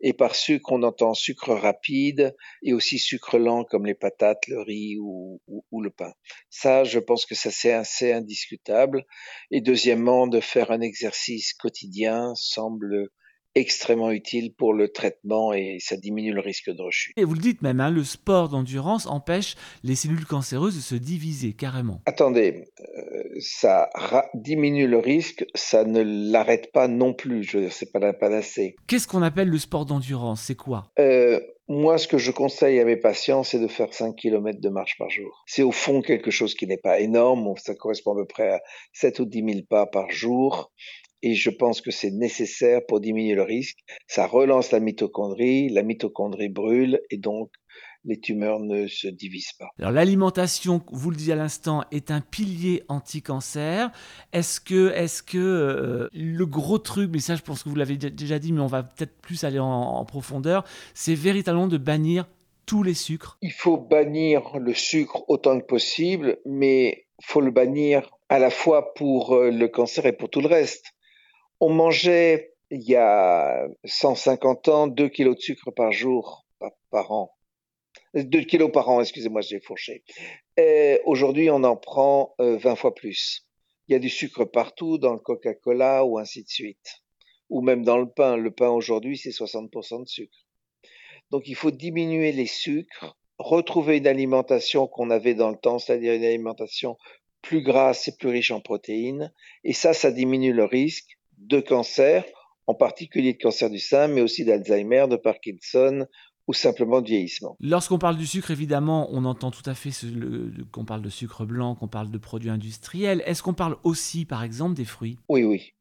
Et 0.00 0.12
par 0.12 0.34
sucre, 0.34 0.72
on 0.72 0.82
entend 0.82 1.14
sucre 1.14 1.54
rapide 1.54 2.36
et 2.62 2.72
aussi 2.74 2.98
sucre 2.98 3.38
lent 3.38 3.64
comme 3.64 3.86
les 3.86 3.94
patates, 3.94 4.46
le 4.48 4.60
riz 4.60 4.96
ou, 4.98 5.40
ou 5.46 5.82
le 5.82 5.90
pain. 5.90 6.12
Ça, 6.50 6.84
je 6.84 6.98
pense 6.98 7.24
que 7.24 7.34
ça, 7.34 7.50
c'est 7.50 7.72
assez 7.72 8.12
indiscutable. 8.12 9.06
Et 9.50 9.60
deuxièmement, 9.62 10.26
de 10.26 10.40
faire 10.40 10.70
un 10.70 10.82
exercice 10.82 11.54
quotidien 11.54 12.34
semble 12.34 13.08
extrêmement 13.54 14.10
utile 14.10 14.54
pour 14.54 14.72
le 14.74 14.88
traitement 14.88 15.52
et 15.52 15.78
ça 15.80 15.96
diminue 15.96 16.32
le 16.32 16.40
risque 16.40 16.70
de 16.70 16.82
rechute. 16.82 17.12
Et 17.16 17.24
vous 17.24 17.34
le 17.34 17.40
dites 17.40 17.62
même, 17.62 17.80
hein, 17.80 17.90
le 17.90 18.04
sport 18.04 18.48
d'endurance 18.48 19.06
empêche 19.06 19.56
les 19.82 19.94
cellules 19.94 20.26
cancéreuses 20.26 20.76
de 20.76 20.80
se 20.80 20.94
diviser 20.94 21.52
carrément. 21.52 22.00
Attendez, 22.06 22.64
euh, 22.80 23.22
ça 23.40 23.88
diminue 24.34 24.86
le 24.86 24.98
risque, 24.98 25.44
ça 25.54 25.84
ne 25.84 26.02
l'arrête 26.30 26.72
pas 26.72 26.88
non 26.88 27.12
plus, 27.12 27.42
je 27.42 27.68
sais 27.68 27.86
pas 27.86 27.98
la 27.98 28.12
panacée. 28.12 28.76
Qu'est-ce 28.86 29.08
qu'on 29.08 29.22
appelle 29.22 29.48
le 29.48 29.58
sport 29.58 29.84
d'endurance? 29.84 30.42
C'est 30.42 30.56
quoi? 30.56 30.90
Euh, 30.98 31.40
moi, 31.68 31.98
ce 31.98 32.08
que 32.08 32.18
je 32.18 32.32
conseille 32.32 32.80
à 32.80 32.84
mes 32.84 32.96
patients, 32.96 33.44
c'est 33.44 33.60
de 33.60 33.68
faire 33.68 33.94
5 33.94 34.16
km 34.16 34.60
de 34.60 34.68
marche 34.68 34.96
par 34.98 35.08
jour. 35.08 35.44
C'est 35.46 35.62
au 35.62 35.70
fond 35.70 36.02
quelque 36.02 36.30
chose 36.30 36.54
qui 36.54 36.66
n'est 36.66 36.76
pas 36.76 37.00
énorme, 37.00 37.54
ça 37.58 37.74
correspond 37.74 38.12
à 38.12 38.16
peu 38.16 38.26
près 38.26 38.50
à 38.50 38.60
7 38.92 39.20
ou 39.20 39.24
10 39.24 39.44
000 39.44 39.60
pas 39.68 39.86
par 39.86 40.10
jour 40.10 40.72
et 41.22 41.34
je 41.34 41.50
pense 41.50 41.80
que 41.80 41.90
c'est 41.90 42.10
nécessaire 42.10 42.80
pour 42.86 43.00
diminuer 43.00 43.34
le 43.34 43.42
risque. 43.42 43.78
Ça 44.06 44.26
relance 44.26 44.72
la 44.72 44.80
mitochondrie, 44.80 45.68
la 45.68 45.82
mitochondrie 45.82 46.48
brûle 46.48 47.00
et 47.10 47.18
donc 47.18 47.50
les 48.04 48.18
tumeurs 48.18 48.60
ne 48.60 48.86
se 48.86 49.08
divisent 49.08 49.52
pas. 49.58 49.68
Alors 49.78 49.92
l'alimentation, 49.92 50.82
vous 50.90 51.10
le 51.10 51.16
disiez 51.16 51.34
à 51.34 51.36
l'instant, 51.36 51.84
est 51.92 52.10
un 52.10 52.22
pilier 52.22 52.82
anti-cancer. 52.88 53.90
Est-ce 54.32 54.60
que, 54.60 54.90
est-ce 54.92 55.22
que 55.22 55.38
euh, 55.38 56.08
le 56.14 56.46
gros 56.46 56.78
truc, 56.78 57.10
mais 57.12 57.20
ça 57.20 57.36
je 57.36 57.42
pense 57.42 57.62
que 57.62 57.68
vous 57.68 57.76
l'avez 57.76 57.96
déjà 57.96 58.38
dit, 58.38 58.52
mais 58.52 58.60
on 58.60 58.66
va 58.66 58.82
peut-être 58.82 59.20
plus 59.20 59.44
aller 59.44 59.58
en 59.58 60.04
profondeur, 60.06 60.64
c'est 60.94 61.14
véritablement 61.14 61.68
de 61.68 61.76
bannir 61.76 62.26
tous 62.64 62.82
les 62.82 62.94
sucres? 62.94 63.36
Il 63.42 63.52
faut 63.52 63.76
bannir 63.76 64.56
le 64.58 64.72
sucre 64.72 65.24
autant 65.28 65.60
que 65.60 65.66
possible, 65.66 66.38
mais 66.46 67.04
il 67.18 67.26
faut 67.26 67.40
le 67.40 67.50
bannir 67.50 68.08
à 68.30 68.38
la 68.38 68.50
fois 68.50 68.94
pour 68.94 69.34
euh, 69.34 69.50
le 69.50 69.68
cancer 69.68 70.06
et 70.06 70.12
pour 70.12 70.30
tout 70.30 70.40
le 70.40 70.46
reste. 70.46 70.86
On 71.60 71.68
mangeait 71.68 72.54
il 72.70 72.82
y 72.82 72.96
a 72.96 73.68
150 73.84 74.68
ans 74.68 74.86
2 74.86 75.08
kilos 75.08 75.36
de 75.36 75.40
sucre 75.40 75.70
par 75.70 75.92
jour, 75.92 76.46
par, 76.90 77.12
an. 77.12 77.32
2 78.14 78.40
kilos 78.42 78.70
par 78.72 78.88
an, 78.88 79.00
excusez-moi, 79.00 79.42
j'ai 79.42 79.60
fourché. 79.60 80.02
Aujourd'hui, 81.04 81.50
on 81.50 81.62
en 81.64 81.76
prend 81.76 82.34
20 82.38 82.64
euh, 82.64 82.74
fois 82.76 82.94
plus. 82.94 83.46
Il 83.88 83.92
y 83.92 83.96
a 83.96 83.98
du 83.98 84.08
sucre 84.08 84.44
partout, 84.44 84.98
dans 84.98 85.12
le 85.12 85.18
Coca-Cola 85.18 86.04
ou 86.04 86.18
ainsi 86.18 86.44
de 86.44 86.48
suite. 86.48 87.02
Ou 87.50 87.60
même 87.60 87.84
dans 87.84 87.98
le 87.98 88.08
pain. 88.08 88.36
Le 88.36 88.52
pain 88.52 88.70
aujourd'hui, 88.70 89.18
c'est 89.18 89.30
60% 89.30 90.04
de 90.04 90.08
sucre. 90.08 90.46
Donc 91.30 91.48
il 91.48 91.56
faut 91.56 91.70
diminuer 91.70 92.32
les 92.32 92.46
sucres, 92.46 93.16
retrouver 93.38 93.98
une 93.98 94.06
alimentation 94.06 94.86
qu'on 94.86 95.10
avait 95.10 95.34
dans 95.34 95.50
le 95.50 95.56
temps, 95.56 95.78
c'est-à-dire 95.78 96.14
une 96.14 96.24
alimentation 96.24 96.96
plus 97.42 97.62
grasse 97.62 98.08
et 98.08 98.16
plus 98.16 98.28
riche 98.28 98.50
en 98.50 98.60
protéines. 98.60 99.32
Et 99.64 99.72
ça, 99.72 99.92
ça 99.92 100.10
diminue 100.10 100.52
le 100.52 100.64
risque 100.64 101.19
de 101.40 101.60
cancer, 101.60 102.24
en 102.66 102.74
particulier 102.74 103.32
de 103.32 103.38
cancer 103.38 103.70
du 103.70 103.78
sein, 103.78 104.08
mais 104.08 104.20
aussi 104.20 104.44
d'Alzheimer, 104.44 105.06
de 105.08 105.16
Parkinson 105.16 106.06
ou 106.46 106.52
simplement 106.52 107.00
de 107.00 107.06
vieillissement. 107.06 107.56
Lorsqu'on 107.60 107.98
parle 107.98 108.16
du 108.16 108.26
sucre, 108.26 108.50
évidemment, 108.50 109.08
on 109.12 109.24
entend 109.24 109.50
tout 109.50 109.62
à 109.66 109.74
fait 109.74 109.90
qu'on 110.72 110.84
parle 110.84 111.02
de 111.02 111.08
sucre 111.08 111.44
blanc, 111.44 111.74
qu'on 111.74 111.88
parle 111.88 112.10
de 112.10 112.18
produits 112.18 112.50
industriels. 112.50 113.22
Est-ce 113.26 113.42
qu'on 113.42 113.54
parle 113.54 113.76
aussi, 113.84 114.24
par 114.24 114.42
exemple, 114.42 114.74
des 114.74 114.84
fruits? 114.84 115.16
Oui, 115.28 115.44
oui. 115.44 115.74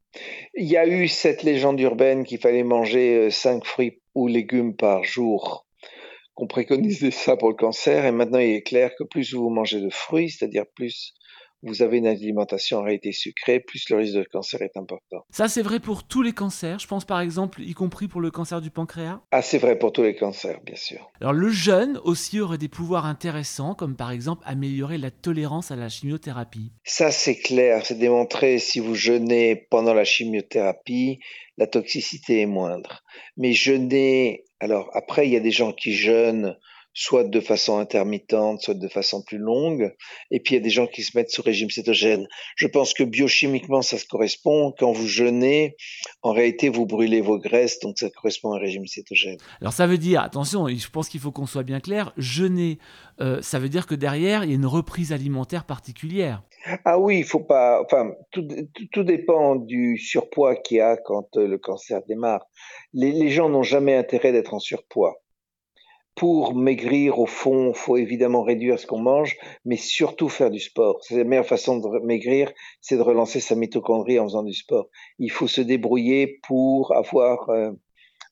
Il 0.56 0.68
y 0.68 0.78
a 0.78 0.88
eu 0.88 1.08
cette 1.08 1.44
légende 1.44 1.80
urbaine 1.80 2.24
qu'il 2.24 2.40
fallait 2.40 2.64
manger 2.64 3.30
5 3.30 3.64
euh, 3.64 3.66
fruits 3.66 4.00
ou 4.16 4.28
légumes 4.28 4.76
par 4.76 5.04
jour, 5.04 5.66
qu'on 6.34 6.48
préconisait 6.48 7.12
ça 7.12 7.36
pour 7.38 7.50
le 7.50 7.56
cancer, 7.56 8.06
et 8.06 8.12
maintenant 8.12 8.40
il 8.40 8.56
est 8.56 8.64
clair 8.64 8.92
que 8.98 9.04
plus 9.04 9.34
vous 9.34 9.50
mangez 9.50 9.82
de 9.82 9.90
fruits, 9.90 10.30
c'est-à-dire 10.30 10.66
plus 10.76 11.14
vous 11.64 11.82
avez 11.82 11.98
une 11.98 12.08
alimentation 12.08 12.80
en 12.80 12.84
réalité 12.84 13.12
sucrée, 13.12 13.60
plus 13.60 13.90
le 13.90 13.98
risque 13.98 14.16
de 14.16 14.24
cancer 14.24 14.62
est 14.62 14.78
important. 14.78 15.26
Ça, 15.30 15.48
c'est 15.48 15.62
vrai 15.62 15.80
pour 15.80 16.04
tous 16.04 16.22
les 16.22 16.34
cancers. 16.34 16.80
Je 16.80 16.88
pense 16.88 17.06
par 17.06 17.20
exemple, 17.20 17.62
y 17.62 17.74
compris 17.74 18.08
pour 18.08 18.22
le 18.22 18.32
cancer 18.32 18.62
du 18.62 18.72
pancréas. 18.72 19.22
Ah, 19.32 19.42
c'est 19.42 19.58
vrai 19.58 19.78
pour 19.78 19.92
tous 19.92 20.04
les 20.04 20.16
cancers, 20.16 20.62
bien 20.64 20.76
sûr. 20.76 21.12
Alors, 21.20 21.34
le 21.34 21.50
jeûne 21.50 22.00
aussi 22.04 22.40
aurait 22.40 22.58
des 22.58 22.70
pouvoirs 22.70 23.06
intéressants, 23.06 23.76
comme 23.76 23.96
par 23.96 24.12
exemple 24.12 24.44
améliorer 24.46 24.98
la 24.98 25.12
tolérance 25.12 25.72
à 25.72 25.76
la 25.76 25.90
chimiothérapie. 25.90 26.72
Ça, 26.84 27.12
c'est 27.12 27.38
clair. 27.38 27.86
C'est 27.86 28.00
démontré. 28.00 28.60
Si 28.60 28.80
vous 28.80 28.96
jeûnez 28.96 29.68
pendant 29.70 29.94
la 29.94 30.06
chimiothérapie, 30.06 31.20
la 31.58 31.68
toxicité 31.68 32.42
est 32.42 32.46
moindre. 32.46 33.04
Mais 33.38 33.54
jeûner, 33.54 34.46
alors 34.60 34.90
après, 34.94 35.28
il 35.28 35.34
y 35.34 35.38
a 35.38 35.42
des 35.42 35.52
gens 35.52 35.74
qui 35.74 35.94
jeûnent 35.94 36.56
soit 36.94 37.24
de 37.24 37.40
façon 37.40 37.78
intermittente, 37.78 38.62
soit 38.62 38.74
de 38.74 38.88
façon 38.88 39.22
plus 39.22 39.38
longue. 39.38 39.94
Et 40.32 40.40
puis 40.40 40.56
il 40.56 40.58
y 40.58 40.62
a 40.62 40.64
des 40.64 40.70
gens 40.70 40.88
qui 40.88 41.04
se 41.04 41.18
mettent 41.18 41.32
sous 41.32 41.42
régime 41.42 41.70
cétogène. 41.70 42.28
Je 42.56 42.68
pense 42.68 42.94
que 42.94 43.04
biochimiquement, 43.04 43.82
ça 43.82 43.98
se 43.98 44.06
correspond. 44.06 44.74
Quand 44.78 44.92
vous 44.92 45.08
jeûnez, 45.08 45.76
en 46.22 46.32
réalité, 46.32 46.70
vous 46.70 46.86
brûlez 46.86 47.22
vos 47.22 47.40
graisses, 47.40 47.80
donc 47.80 47.98
ça 47.98 48.10
correspond 48.10 48.54
à 48.54 48.58
un 48.58 48.60
régime 48.60 48.86
cétogène. 48.86 49.38
Alors 49.62 49.74
ça 49.74 49.88
veut 49.88 49.98
dire, 49.98 50.22
attention, 50.22 50.68
je 50.68 50.90
pense 50.90 51.10
qu'il 51.10 51.20
faut 51.20 51.32
qu'on 51.32 51.46
soit 51.46 51.64
bien 51.64 51.80
clair, 51.80 52.14
jeûner, 52.18 52.80
euh, 53.22 53.42
ça 53.42 53.60
veut 53.60 53.70
dire 53.70 53.86
que 53.86 53.96
derrière, 53.96 54.44
il 54.44 54.50
y 54.50 54.54
a 54.54 54.56
une 54.56 54.66
reprise 54.66 55.12
alimentaire 55.12 55.66
particulière. 55.66 56.44
Ah 56.86 57.00
oui, 57.00 57.20
il 57.20 57.26
faut 57.26 57.40
pas. 57.40 57.82
Enfin, 57.84 58.12
tout, 58.32 58.48
tout 58.92 59.04
dépend 59.04 59.56
du 59.56 59.98
surpoids 59.98 60.56
qu'il 60.56 60.78
y 60.78 60.82
a 60.82 60.98
quand 60.98 61.38
euh, 61.38 61.48
le 61.48 61.58
cancer 61.58 62.02
démarre. 62.08 62.46
Les, 62.94 63.12
les 63.12 63.30
gens 63.30 63.50
n'ont 63.50 63.64
jamais 63.64 63.96
intérêt 63.96 64.32
d'être 64.32 64.54
en 64.54 64.60
surpoids 64.60 65.22
pour 66.20 66.54
maigrir, 66.54 67.18
au 67.18 67.26
fond, 67.26 67.74
faut 67.74 67.96
évidemment 67.96 68.44
réduire 68.44 68.78
ce 68.78 68.86
qu'on 68.86 69.00
mange, 69.00 69.38
mais 69.64 69.78
surtout 69.78 70.28
faire 70.28 70.52
du 70.52 70.60
sport. 70.60 71.00
C'est 71.02 71.16
la 71.16 71.24
meilleure 71.24 71.46
façon 71.46 71.78
de 71.78 72.06
maigrir, 72.06 72.52
c'est 72.82 72.98
de 72.98 73.02
relancer 73.02 73.40
sa 73.40 73.56
mitochondrie 73.56 74.20
en 74.20 74.26
faisant 74.26 74.44
du 74.44 74.54
sport. 74.54 74.90
Il 75.18 75.32
faut 75.32 75.48
se 75.48 75.62
débrouiller 75.62 76.42
pour 76.46 76.94
avoir 76.94 77.50
euh, 77.50 77.72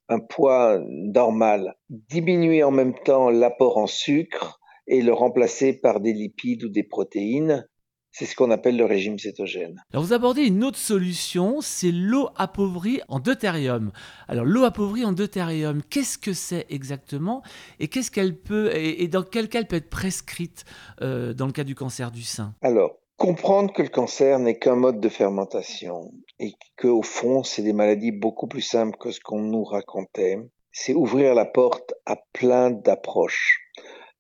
un 0.09 0.19
poids 0.19 0.81
normal. 0.89 1.77
Diminuer 1.89 2.61
en 2.61 2.71
même 2.71 2.93
temps 2.93 3.29
l'apport 3.29 3.77
en 3.77 3.87
sucre 3.87 4.59
et 4.85 5.01
le 5.01 5.13
remplacer 5.13 5.71
par 5.71 6.01
des 6.01 6.11
lipides 6.11 6.65
ou 6.65 6.69
des 6.69 6.83
protéines 6.83 7.69
C'est 8.11 8.25
ce 8.25 8.35
qu'on 8.35 8.51
appelle 8.51 8.77
le 8.77 8.85
régime 8.85 9.19
cétogène. 9.19 9.83
Alors 9.93 10.03
vous 10.03 10.13
abordez 10.13 10.43
une 10.43 10.63
autre 10.63 10.77
solution, 10.77 11.61
c'est 11.61 11.91
l'eau 11.91 12.29
appauvrie 12.35 13.01
en 13.09 13.19
deutérium. 13.19 13.91
Alors 14.27 14.45
l'eau 14.45 14.63
appauvrie 14.63 15.05
en 15.05 15.11
deutérium, 15.11 15.81
qu'est-ce 15.89 16.17
que 16.17 16.33
c'est 16.33 16.65
exactement 16.69 17.43
et 17.79 17.87
qu'est-ce 17.87 18.09
qu'elle 18.09 18.35
peut 18.35 18.75
et, 18.75 19.07
dans 19.07 19.23
quel 19.23 19.49
cas 19.49 19.59
elle 19.59 19.67
peut 19.67 19.75
être 19.75 19.89
prescrite 19.89 20.65
euh, 21.01 21.33
dans 21.33 21.45
le 21.45 21.51
cas 21.51 21.63
du 21.63 21.75
cancer 21.75 22.11
du 22.11 22.23
sein? 22.23 22.55
Alors 22.61 22.97
comprendre 23.17 23.73
que 23.73 23.81
le 23.81 23.89
cancer 23.89 24.39
n'est 24.39 24.57
qu'un 24.57 24.75
mode 24.75 24.99
de 24.99 25.09
fermentation 25.09 26.11
et 26.39 26.53
qu'au 26.79 27.03
fond 27.03 27.43
c'est 27.43 27.63
des 27.63 27.73
maladies 27.73 28.11
beaucoup 28.11 28.47
plus 28.47 28.61
simples 28.61 28.97
que 28.97 29.11
ce 29.11 29.19
qu'on 29.19 29.41
nous 29.41 29.63
racontait, 29.63 30.37
c'est 30.71 30.93
ouvrir 30.93 31.35
la 31.35 31.45
porte 31.45 31.93
à 32.05 32.15
plein 32.33 32.71
d'approches. 32.71 33.59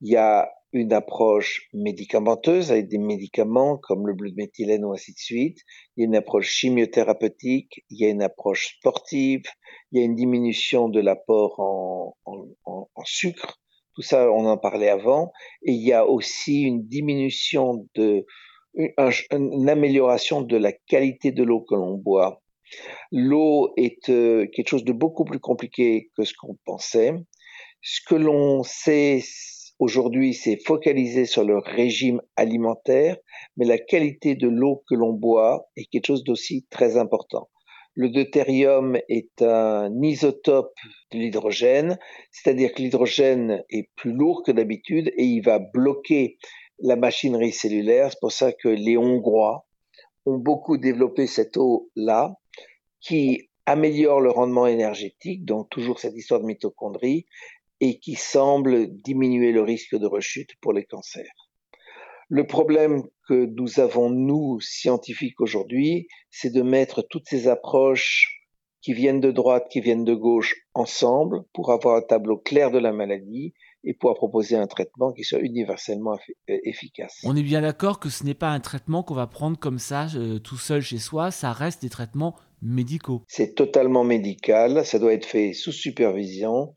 Il 0.01 0.11
y 0.11 0.17
a 0.17 0.49
une 0.73 0.93
approche 0.93 1.69
médicamenteuse 1.73 2.71
avec 2.71 2.87
des 2.89 2.97
médicaments 2.97 3.77
comme 3.77 4.07
le 4.07 4.13
bleu 4.13 4.31
de 4.31 4.35
méthylène 4.35 4.83
ou 4.85 4.93
ainsi 4.93 5.13
de 5.13 5.17
suite. 5.17 5.59
Il 5.95 6.01
y 6.01 6.03
a 6.03 6.07
une 6.07 6.15
approche 6.15 6.49
chimiothérapeutique, 6.49 7.83
il 7.89 7.99
y 7.99 8.05
a 8.05 8.09
une 8.09 8.21
approche 8.21 8.75
sportive, 8.77 9.43
il 9.91 9.99
y 9.99 10.01
a 10.01 10.05
une 10.05 10.15
diminution 10.15 10.89
de 10.89 10.99
l'apport 10.99 11.59
en, 11.59 12.15
en, 12.65 13.03
sucre. 13.05 13.59
Tout 13.95 14.01
ça, 14.01 14.31
on 14.31 14.45
en 14.45 14.57
parlait 14.57 14.89
avant. 14.89 15.31
Et 15.63 15.71
il 15.71 15.81
y 15.81 15.93
a 15.93 16.05
aussi 16.05 16.61
une 16.61 16.83
diminution 16.83 17.87
de, 17.95 18.25
une, 18.75 19.69
amélioration 19.69 20.41
de 20.41 20.57
la 20.57 20.71
qualité 20.71 21.31
de 21.31 21.43
l'eau 21.43 21.61
que 21.61 21.75
l'on 21.75 21.95
boit. 21.95 22.41
L'eau 23.11 23.73
est 23.77 24.09
euh, 24.09 24.45
quelque 24.53 24.67
chose 24.67 24.83
de 24.83 24.91
beaucoup 24.91 25.23
plus 25.23 25.39
compliqué 25.39 26.11
que 26.17 26.23
ce 26.23 26.33
qu'on 26.33 26.57
pensait. 26.65 27.13
Ce 27.81 28.01
que 28.05 28.15
l'on 28.15 28.63
sait, 28.63 29.21
aujourd'hui, 29.79 30.33
c'est 30.33 30.57
focaliser 30.65 31.25
sur 31.25 31.43
le 31.43 31.57
régime 31.57 32.21
alimentaire, 32.35 33.17
mais 33.55 33.65
la 33.65 33.77
qualité 33.77 34.35
de 34.35 34.47
l'eau 34.47 34.83
que 34.89 34.95
l'on 34.95 35.13
boit 35.13 35.69
est 35.75 35.85
quelque 35.85 36.07
chose 36.07 36.23
d'aussi 36.23 36.65
très 36.69 36.97
important. 36.97 37.49
Le 37.95 38.09
deutérium 38.09 38.99
est 39.09 39.41
un 39.41 39.91
isotope 40.03 40.75
de 41.11 41.17
l'hydrogène, 41.17 41.97
c'est-à-dire 42.31 42.73
que 42.73 42.81
l'hydrogène 42.81 43.63
est 43.71 43.89
plus 43.95 44.11
lourd 44.11 44.43
que 44.45 44.51
d'habitude 44.51 45.11
et 45.17 45.23
il 45.23 45.41
va 45.41 45.57
bloquer 45.57 46.37
la 46.79 46.95
machinerie 46.95 47.51
cellulaire. 47.51 48.11
C'est 48.11 48.19
pour 48.19 48.31
ça 48.31 48.51
que 48.51 48.69
les 48.69 48.97
Hongrois 48.97 49.65
ont 50.27 50.37
beaucoup 50.37 50.77
développé 50.77 51.25
cette 51.25 51.57
eau-là 51.57 52.35
qui 53.01 53.49
améliore 53.65 54.21
le 54.21 54.29
rendement 54.29 54.67
énergétique, 54.67 55.43
donc 55.43 55.69
toujours 55.69 55.99
cette 55.99 56.15
histoire 56.15 56.39
de 56.39 56.45
mitochondrie, 56.45 57.25
et 57.79 57.99
qui 57.99 58.15
semble 58.15 58.87
diminuer 59.01 59.51
le 59.51 59.61
risque 59.61 59.95
de 59.95 60.05
rechute 60.05 60.51
pour 60.61 60.73
les 60.73 60.85
cancers. 60.85 61.49
Le 62.29 62.45
problème 62.45 63.03
que 63.27 63.45
nous 63.45 63.79
avons, 63.79 64.09
nous, 64.09 64.59
scientifiques 64.59 65.39
aujourd'hui, 65.39 66.07
c'est 66.29 66.49
de 66.49 66.61
mettre 66.61 67.01
toutes 67.01 67.27
ces 67.27 67.47
approches 67.47 68.33
qui 68.81 68.93
viennent 68.93 69.21
de 69.21 69.31
droite, 69.31 69.67
qui 69.69 69.81
viennent 69.81 70.05
de 70.05 70.13
gauche 70.13 70.55
ensemble 70.73 71.43
pour 71.53 71.71
avoir 71.71 71.95
un 71.95 72.01
tableau 72.01 72.37
clair 72.37 72.71
de 72.71 72.79
la 72.79 72.91
maladie 72.91 73.53
et 73.83 73.93
pouvoir 73.93 74.15
proposer 74.15 74.55
un 74.55 74.67
traitement 74.67 75.13
qui 75.13 75.23
soit 75.23 75.39
universellement 75.39 76.17
euh, 76.49 76.57
efficace. 76.63 77.19
On 77.23 77.35
est 77.35 77.43
bien 77.43 77.61
d'accord 77.61 77.99
que 77.99 78.09
ce 78.09 78.23
n'est 78.23 78.33
pas 78.33 78.49
un 78.49 78.59
traitement 78.59 79.03
qu'on 79.03 79.13
va 79.13 79.27
prendre 79.27 79.57
comme 79.57 79.79
ça 79.79 80.07
euh, 80.15 80.39
tout 80.39 80.57
seul 80.57 80.81
chez 80.81 80.97
soi, 80.97 81.31
ça 81.31 81.53
reste 81.53 81.81
des 81.81 81.89
traitements 81.89 82.35
médicaux. 82.61 83.23
C'est 83.27 83.55
totalement 83.55 84.03
médical, 84.03 84.85
ça 84.85 84.99
doit 84.99 85.13
être 85.13 85.25
fait 85.25 85.53
sous 85.53 85.71
supervision 85.71 86.73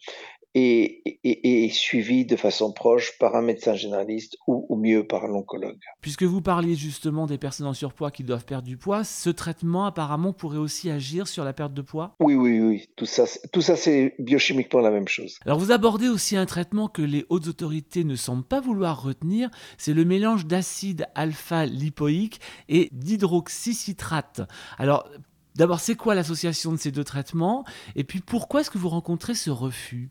et, 0.54 1.70
suivi 1.72 2.24
de 2.24 2.36
façon 2.36 2.72
proche 2.72 3.16
par 3.18 3.36
un 3.36 3.42
médecin 3.42 3.74
généraliste 3.74 4.36
ou, 4.46 4.66
ou 4.68 4.76
mieux 4.76 5.06
par 5.06 5.24
un 5.24 5.32
oncologue. 5.32 5.78
Puisque 6.00 6.24
vous 6.24 6.40
parliez 6.40 6.74
justement 6.74 7.26
des 7.26 7.38
personnes 7.38 7.66
en 7.66 7.74
surpoids 7.74 8.10
qui 8.10 8.24
doivent 8.24 8.44
perdre 8.44 8.66
du 8.66 8.76
poids, 8.76 9.04
ce 9.04 9.30
traitement 9.30 9.86
apparemment 9.86 10.32
pourrait 10.32 10.58
aussi 10.58 10.90
agir 10.90 11.28
sur 11.28 11.44
la 11.44 11.52
perte 11.52 11.74
de 11.74 11.82
poids? 11.82 12.16
Oui, 12.20 12.34
oui, 12.34 12.60
oui. 12.60 12.88
Tout 12.96 13.06
ça, 13.06 13.24
tout 13.52 13.62
ça 13.62 13.76
c'est 13.76 14.14
biochimiquement 14.18 14.80
la 14.80 14.90
même 14.90 15.08
chose. 15.08 15.38
Alors 15.46 15.58
vous 15.58 15.70
abordez 15.70 16.08
aussi 16.08 16.36
un 16.36 16.46
traitement 16.46 16.88
que 16.88 17.02
les 17.02 17.24
hautes 17.28 17.46
autorités 17.46 18.04
ne 18.04 18.16
semblent 18.16 18.44
pas 18.44 18.60
vouloir 18.60 19.02
retenir, 19.02 19.50
c'est 19.78 19.94
le 19.94 20.04
mélange 20.04 20.46
d'acide 20.46 21.06
alpha-lipoïque 21.14 22.40
et 22.68 22.88
d'hydroxycitrate. 22.92 24.42
Alors 24.78 25.08
D'abord, 25.56 25.80
c'est 25.80 25.96
quoi 25.96 26.14
l'association 26.14 26.70
de 26.72 26.76
ces 26.76 26.92
deux 26.92 27.04
traitements? 27.04 27.64
Et 27.96 28.04
puis, 28.04 28.20
pourquoi 28.20 28.60
est-ce 28.60 28.70
que 28.70 28.78
vous 28.78 28.88
rencontrez 28.88 29.34
ce 29.34 29.50
refus? 29.50 30.10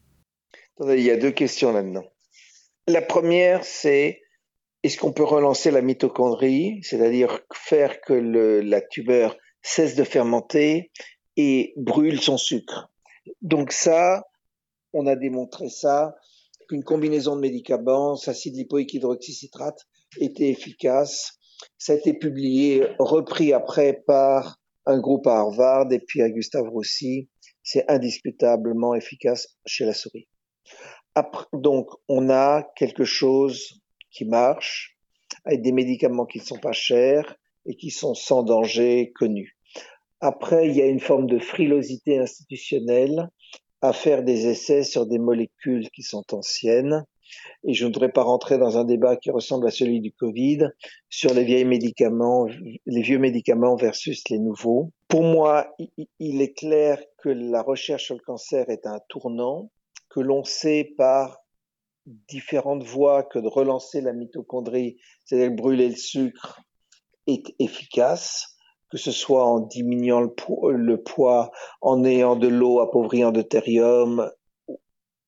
Il 0.87 1.01
y 1.01 1.11
a 1.11 1.17
deux 1.17 1.31
questions 1.31 1.71
là-dedans. 1.71 2.05
La 2.87 3.01
première, 3.01 3.63
c'est 3.63 4.21
est-ce 4.83 4.97
qu'on 4.97 5.11
peut 5.11 5.23
relancer 5.23 5.71
la 5.71 5.81
mitochondrie, 5.81 6.79
c'est-à-dire 6.83 7.41
faire 7.53 8.01
que 8.01 8.13
la 8.13 8.81
tumeur 8.81 9.37
cesse 9.61 9.95
de 9.95 10.03
fermenter 10.03 10.91
et 11.35 11.73
brûle 11.75 12.21
son 12.21 12.37
sucre? 12.37 12.89
Donc 13.41 13.71
ça, 13.71 14.23
on 14.93 15.05
a 15.05 15.15
démontré 15.15 15.69
ça, 15.69 16.15
qu'une 16.67 16.83
combinaison 16.83 17.35
de 17.35 17.41
médicaments, 17.41 18.15
acide 18.25 18.55
lipoïque 18.55 18.93
hydroxycitrate, 18.93 19.85
était 20.19 20.49
efficace. 20.49 21.37
Ça 21.77 21.93
a 21.93 21.95
été 21.95 22.13
publié, 22.13 22.87
repris 22.99 23.53
après 23.53 24.01
par 24.07 24.59
un 24.85 24.99
groupe 24.99 25.27
à 25.27 25.39
Harvard 25.39 25.91
et 25.91 25.99
puis 25.99 26.21
à 26.21 26.29
Gustave 26.29 26.69
Roussy. 26.69 27.29
C'est 27.63 27.85
indiscutablement 27.91 28.95
efficace 28.95 29.57
chez 29.65 29.85
la 29.85 29.93
souris 29.93 30.27
donc, 31.53 31.89
on 32.07 32.29
a 32.29 32.63
quelque 32.75 33.03
chose 33.03 33.81
qui 34.11 34.25
marche 34.25 34.97
avec 35.45 35.61
des 35.61 35.71
médicaments 35.71 36.25
qui 36.25 36.39
ne 36.39 36.43
sont 36.43 36.59
pas 36.59 36.71
chers 36.71 37.35
et 37.65 37.75
qui 37.75 37.91
sont 37.91 38.13
sans 38.13 38.43
danger 38.43 39.11
connus. 39.15 39.57
Après, 40.21 40.67
il 40.67 40.75
y 40.75 40.81
a 40.81 40.87
une 40.87 40.99
forme 40.99 41.27
de 41.27 41.39
frilosité 41.39 42.19
institutionnelle 42.19 43.29
à 43.81 43.93
faire 43.93 44.23
des 44.23 44.47
essais 44.47 44.83
sur 44.83 45.05
des 45.05 45.19
molécules 45.19 45.89
qui 45.91 46.03
sont 46.03 46.25
anciennes. 46.33 47.05
Et 47.63 47.73
je 47.73 47.85
ne 47.85 47.89
voudrais 47.89 48.11
pas 48.11 48.23
rentrer 48.23 48.57
dans 48.57 48.77
un 48.77 48.83
débat 48.83 49.15
qui 49.15 49.29
ressemble 49.29 49.67
à 49.67 49.71
celui 49.71 50.01
du 50.01 50.11
Covid 50.11 50.67
sur 51.09 51.33
les 51.33 51.43
vieux 51.43 51.65
médicaments 51.65 52.47
versus 53.75 54.23
les 54.29 54.39
nouveaux. 54.39 54.91
Pour 55.07 55.23
moi, 55.23 55.73
il 56.19 56.41
est 56.41 56.57
clair 56.57 56.99
que 57.19 57.29
la 57.29 57.61
recherche 57.61 58.05
sur 58.05 58.15
le 58.15 58.21
cancer 58.21 58.69
est 58.69 58.87
un 58.87 58.99
tournant 59.07 59.69
que 60.09 60.19
l'on 60.19 60.43
sait 60.43 60.93
par 60.97 61.39
différentes 62.27 62.83
voies 62.83 63.23
que 63.23 63.39
de 63.39 63.47
relancer 63.47 64.01
la 64.01 64.13
mitochondrie, 64.13 64.97
c'est-à-dire 65.25 65.51
brûler 65.55 65.89
le 65.89 65.95
sucre, 65.95 66.61
est 67.27 67.53
efficace, 67.59 68.57
que 68.89 68.97
ce 68.97 69.11
soit 69.11 69.45
en 69.45 69.59
diminuant 69.59 70.21
le, 70.21 70.97
poids, 70.97 71.51
en 71.81 72.03
ayant 72.03 72.35
de 72.35 72.47
l'eau 72.47 72.79
appauvrie 72.79 73.23
en 73.23 73.31
deutérium, 73.31 74.31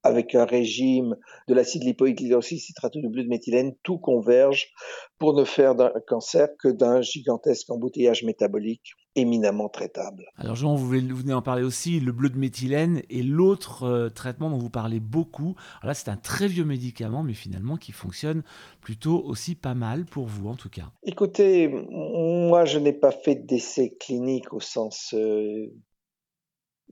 avec 0.03 0.33
un 0.33 0.45
régime 0.45 1.15
de 1.47 1.53
l'acide 1.53 1.83
lipoïque, 1.83 2.21
l'hydroxycitrate 2.21 2.97
de 2.97 3.07
bleu 3.07 3.23
de 3.23 3.29
méthylène, 3.29 3.75
tout 3.83 3.99
converge 3.99 4.71
pour 5.19 5.35
ne 5.35 5.43
faire 5.43 5.75
d'un 5.75 5.93
cancer 6.07 6.49
que 6.57 6.69
d'un 6.69 7.01
gigantesque 7.01 7.69
embouteillage 7.69 8.23
métabolique 8.23 8.93
éminemment 9.15 9.69
traitable. 9.69 10.25
Alors 10.37 10.55
Jean, 10.55 10.75
vous 10.75 10.87
venez 10.87 11.33
en 11.33 11.41
parler 11.41 11.63
aussi, 11.63 11.99
le 11.99 12.11
bleu 12.11 12.29
de 12.29 12.37
méthylène 12.37 13.01
et 13.09 13.23
l'autre 13.23 13.83
euh, 13.83 14.09
traitement 14.09 14.49
dont 14.49 14.57
vous 14.57 14.69
parlez 14.69 14.99
beaucoup. 14.99 15.55
Alors 15.81 15.89
là, 15.89 15.93
c'est 15.93 16.09
un 16.09 16.17
très 16.17 16.47
vieux 16.47 16.65
médicament, 16.65 17.23
mais 17.23 17.33
finalement 17.33 17.77
qui 17.77 17.91
fonctionne 17.91 18.43
plutôt 18.81 19.21
aussi 19.23 19.55
pas 19.55 19.73
mal 19.73 20.05
pour 20.05 20.25
vous 20.25 20.47
en 20.47 20.55
tout 20.55 20.69
cas. 20.69 20.91
Écoutez, 21.03 21.67
moi 21.67 22.65
je 22.65 22.79
n'ai 22.79 22.93
pas 22.93 23.11
fait 23.11 23.35
d'essai 23.35 23.95
clinique 23.99 24.53
au 24.53 24.59
sens 24.59 25.13
euh, 25.13 25.67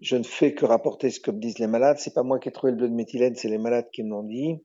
je 0.01 0.15
ne 0.15 0.23
fais 0.23 0.53
que 0.53 0.65
rapporter 0.65 1.09
ce 1.09 1.19
que 1.19 1.31
me 1.31 1.39
disent 1.39 1.59
les 1.59 1.67
malades. 1.67 1.97
C'est 1.99 2.13
pas 2.13 2.23
moi 2.23 2.39
qui 2.39 2.49
ai 2.49 2.51
trouvé 2.51 2.71
le 2.71 2.77
bleu 2.77 2.89
de 2.89 2.93
méthylène, 2.93 3.35
c'est 3.35 3.49
les 3.49 3.57
malades 3.57 3.89
qui 3.91 4.03
me 4.03 4.09
l'ont 4.09 4.23
dit. 4.23 4.55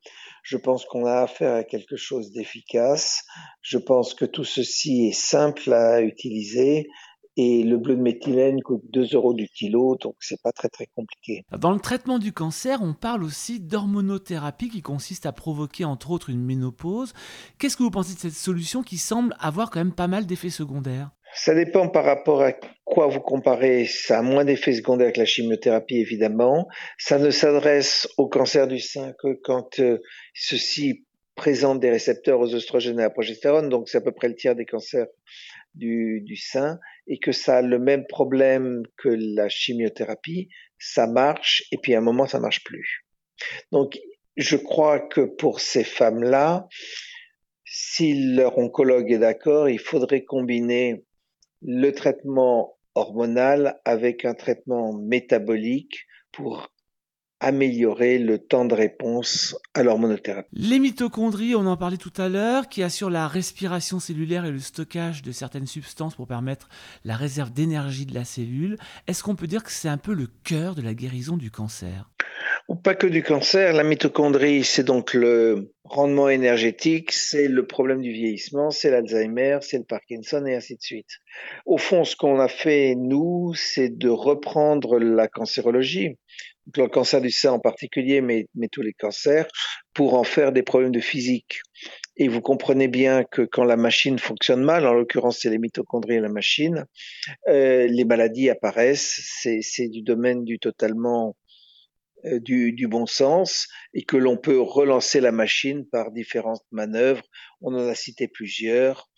Je 0.43 0.57
pense 0.57 0.85
qu'on 0.85 1.07
a 1.07 1.23
affaire 1.23 1.55
à 1.55 1.65
quelque 1.65 1.97
chose 1.97 2.31
d'efficace. 2.33 3.25
Je 3.61 3.79
pense 3.79 4.15
que 4.15 4.25
tout 4.25 4.45
ceci 4.45 5.09
est 5.09 5.19
simple 5.19 5.73
à 5.73 6.03
utiliser. 6.03 6.89
Et 7.37 7.65
le 7.65 7.79
bleu 7.79 7.97
de 7.97 8.03
méthylène 8.03 8.63
coûte 8.63 8.83
2 8.91 9.15
euros 9.15 9.35
du 9.35 9.49
kilo, 9.49 9.97
donc 10.01 10.15
c'est 10.21 10.41
pas 10.41 10.53
très 10.53 10.69
très 10.69 10.87
compliqué. 10.95 11.45
Dans 11.59 11.73
le 11.73 11.81
traitement 11.81 12.21
du 12.21 12.33
cancer, 12.33 12.79
on 12.81 12.95
parle 12.95 13.25
aussi 13.25 13.59
d'hormonothérapie 13.59 14.69
qui 14.69 14.83
consiste 14.83 15.27
à 15.27 15.33
provoquer 15.33 15.85
entre 15.85 16.13
autres 16.13 16.31
une 16.31 16.45
ménopause. 16.45 17.13
Qu'est-ce 17.59 17.77
que 17.77 17.83
vous 17.83 17.91
pensez 17.91 18.15
de 18.15 18.21
cette 18.21 18.33
solution 18.33 18.83
qui 18.83 18.99
semble 18.99 19.35
avoir 19.41 19.71
quand 19.71 19.81
même 19.81 19.95
pas 19.95 20.07
mal 20.07 20.27
d'effets 20.27 20.51
secondaires? 20.51 21.11
Ça 21.35 21.53
dépend 21.53 21.89
par 21.89 22.05
rapport 22.05 22.43
à 22.43 22.53
quoi 22.85 23.09
vous 23.09 23.21
comparez. 23.21 23.87
Ça 23.87 24.21
a 24.21 24.23
moins 24.23 24.45
d'effets 24.45 24.75
secondaires 24.75 25.13
que 25.13 25.19
la 25.19 25.27
chimiothérapie, 25.27 25.97
évidemment. 25.97 26.69
Ça 26.97 27.19
ne 27.19 27.31
s'adresse 27.31 28.09
au 28.17 28.29
cancer 28.29 28.69
du 28.69 28.79
sein 28.79 29.13
que 29.21 29.35
quand 29.43 29.81
euh, 29.81 29.99
ceci 30.33 31.05
présente 31.35 31.81
des 31.81 31.91
récepteurs 31.91 32.39
aux 32.39 32.55
oestrogènes 32.55 33.01
et 33.01 33.03
à 33.03 33.07
la 33.07 33.11
progestérone, 33.11 33.69
donc 33.69 33.89
c'est 33.89 33.99
à 33.99 34.01
peu 34.01 34.13
près 34.13 34.29
le 34.29 34.37
tiers 34.37 34.55
des 34.55 34.65
cancers 34.65 35.09
du, 35.75 36.21
du 36.21 36.37
sein, 36.37 36.79
et 37.07 37.19
que 37.19 37.33
ça 37.33 37.59
a 37.59 37.63
le 37.63 37.79
même 37.79 38.07
problème 38.07 38.83
que 38.97 39.09
la 39.09 39.49
chimiothérapie. 39.49 40.49
Ça 40.79 41.07
marche, 41.07 41.65
et 41.71 41.79
puis 41.79 41.95
à 41.95 41.99
un 41.99 42.03
moment, 42.03 42.27
ça 42.27 42.41
marche 42.41 42.65
plus. 42.65 43.05
Donc, 43.73 43.99
je 44.37 44.57
crois 44.57 45.01
que 45.01 45.21
pour 45.21 45.61
ces 45.61 45.85
femmes-là, 45.85 46.67
si 47.65 48.35
leur 48.35 48.59
oncologue 48.59 49.11
est 49.13 49.19
d'accord, 49.19 49.69
il 49.69 49.79
faudrait 49.79 50.25
combiner 50.25 51.05
le 51.63 51.91
traitement 51.93 52.79
hormonal 52.95 53.81
avec 53.85 54.25
un 54.25 54.35
traitement 54.35 54.93
métabolique 54.93 56.07
pour 56.33 56.74
améliorer 57.41 58.19
le 58.19 58.39
temps 58.39 58.65
de 58.65 58.75
réponse 58.75 59.57
à 59.75 59.83
l'hormonothérapie. 59.83 60.49
Les 60.53 60.79
mitochondries, 60.79 61.55
on 61.55 61.67
en 61.67 61.77
parlait 61.77 61.97
tout 61.97 62.13
à 62.17 62.29
l'heure, 62.29 62.69
qui 62.69 62.83
assurent 62.83 63.11
la 63.11 63.29
respiration 63.29 64.01
cellulaire 64.01 64.45
et 64.45 64.51
le 64.51 64.61
stockage 64.61 65.23
de 65.23 65.33
certaines 65.33 65.67
substances 65.67 66.15
pour 66.15 66.27
permettre 66.27 66.69
la 67.05 67.17
réserve 67.17 67.53
d'énergie 67.53 68.07
de 68.07 68.15
la 68.15 68.25
cellule. 68.25 68.79
Est-ce 69.07 69.23
qu'on 69.23 69.37
peut 69.37 69.47
dire 69.47 69.63
que 69.63 69.73
c'est 69.73 69.89
un 69.89 69.99
peu 69.99 70.15
le 70.15 70.29
cœur 70.45 70.75
de 70.75 70.83
la 70.83 70.95
guérison 70.95 71.37
du 71.37 71.51
cancer? 71.51 72.11
Ou 72.69 72.77
pas 72.77 72.95
que 72.95 73.07
du 73.07 73.23
cancer. 73.23 73.75
La 73.75 73.85
mitochondrie, 73.85 74.65
c'est 74.65 74.85
donc 74.85 75.13
le 75.13 75.73
rendement 75.85 76.31
énergétique, 76.31 77.13
c'est 77.13 77.47
le 77.47 77.67
problème 77.67 78.01
du 78.01 78.11
vieillissement, 78.11 78.71
c'est 78.71 78.91
l'Alzheimer, 78.91 79.59
c'est 79.61 79.79
le 79.79 79.85
Parkinson 79.85 80.47
et 80.47 80.55
ainsi 80.55 80.77
de 80.77 80.81
suite. 80.81 81.19
Au 81.67 81.77
fond, 81.77 82.05
ce 82.05 82.17
qu'on 82.17 82.41
a 82.41 82.49
fait, 82.49 82.95
nous, 82.97 83.53
c'est 83.55 83.91
de 83.91 84.09
reprendre 84.09 84.99
la 84.99 85.29
cancérologie, 85.29 86.17
le 86.77 86.89
cancer 86.89 87.21
du 87.21 87.31
sein 87.31 87.53
en 87.53 87.59
particulier, 87.59 88.21
mais, 88.21 88.49
mais 88.55 88.69
tous 88.69 88.83
les 88.83 88.93
cancers, 88.93 89.47
pour 89.93 90.15
en 90.15 90.25
faire 90.25 90.53
des 90.53 90.63
problèmes 90.63 90.93
de 90.93 91.01
physique. 91.01 91.61
Et 92.17 92.29
vous 92.29 92.41
comprenez 92.41 92.89
bien 92.89 93.25
que 93.25 93.43
quand 93.43 93.65
la 93.65 93.77
machine 93.77 94.19
fonctionne 94.19 94.63
mal, 94.63 94.87
en 94.87 94.95
l'occurrence 94.95 95.41
c'est 95.41 95.51
les 95.51 95.59
mitochondries 95.59 96.17
et 96.17 96.21
la 96.21 96.29
machine, 96.29 96.87
euh, 97.49 97.87
les 97.87 98.05
maladies 98.05 98.51
apparaissent. 98.51 99.21
C'est 99.61 99.89
du 99.89 100.03
domaine 100.03 100.45
du 100.45 100.59
totalement 100.59 101.37
euh, 102.25 102.41
du, 102.41 102.73
du, 102.73 102.89
bon 102.89 103.07
sens 103.07 103.69
et 103.93 104.03
que 104.03 104.17
l'on 104.17 104.37
peut 104.37 104.61
relancer 104.61 105.21
la 105.21 105.33
machine 105.33 105.85
par 105.87 106.11
différentes 106.11 106.65
manœuvres. 106.71 107.25
On 107.61 107.75
en 107.75 107.89
a 107.89 107.95
cité 107.95 108.29
plusieurs. 108.29 109.11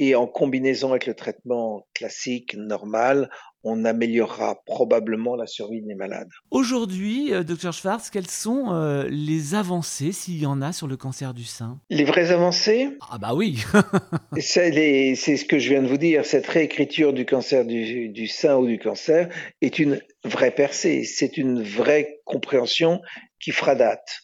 Et 0.00 0.16
en 0.16 0.26
combinaison 0.26 0.90
avec 0.90 1.06
le 1.06 1.14
traitement 1.14 1.86
classique, 1.94 2.54
normal, 2.54 3.30
on 3.64 3.84
améliorera 3.84 4.62
probablement 4.66 5.36
la 5.36 5.46
survie 5.46 5.82
des 5.82 5.94
malades. 5.94 6.28
Aujourd'hui, 6.50 7.32
euh, 7.32 7.42
Dr 7.42 7.72
Schwartz, 7.72 8.10
quelles 8.10 8.30
sont 8.30 8.72
euh, 8.72 9.08
les 9.08 9.54
avancées, 9.54 10.12
s'il 10.12 10.40
y 10.40 10.46
en 10.46 10.62
a, 10.62 10.72
sur 10.72 10.86
le 10.86 10.96
cancer 10.96 11.34
du 11.34 11.44
sein? 11.44 11.80
Les 11.90 12.04
vraies 12.04 12.30
avancées? 12.30 12.90
Ah 13.10 13.18
bah 13.18 13.34
oui. 13.34 13.64
C'est 14.38 15.36
ce 15.36 15.44
que 15.44 15.58
je 15.58 15.70
viens 15.70 15.82
de 15.82 15.88
vous 15.88 15.98
dire, 15.98 16.24
cette 16.24 16.46
réécriture 16.46 17.12
du 17.12 17.24
cancer 17.24 17.64
du, 17.64 18.10
du 18.10 18.26
sein 18.26 18.56
ou 18.56 18.66
du 18.66 18.78
cancer 18.78 19.28
est 19.62 19.78
une 19.78 20.00
vraie 20.24 20.50
percée, 20.50 21.04
c'est 21.04 21.36
une 21.36 21.62
vraie 21.62 22.20
compréhension 22.24 23.00
qui 23.40 23.50
fera 23.50 23.74
date. 23.74 24.23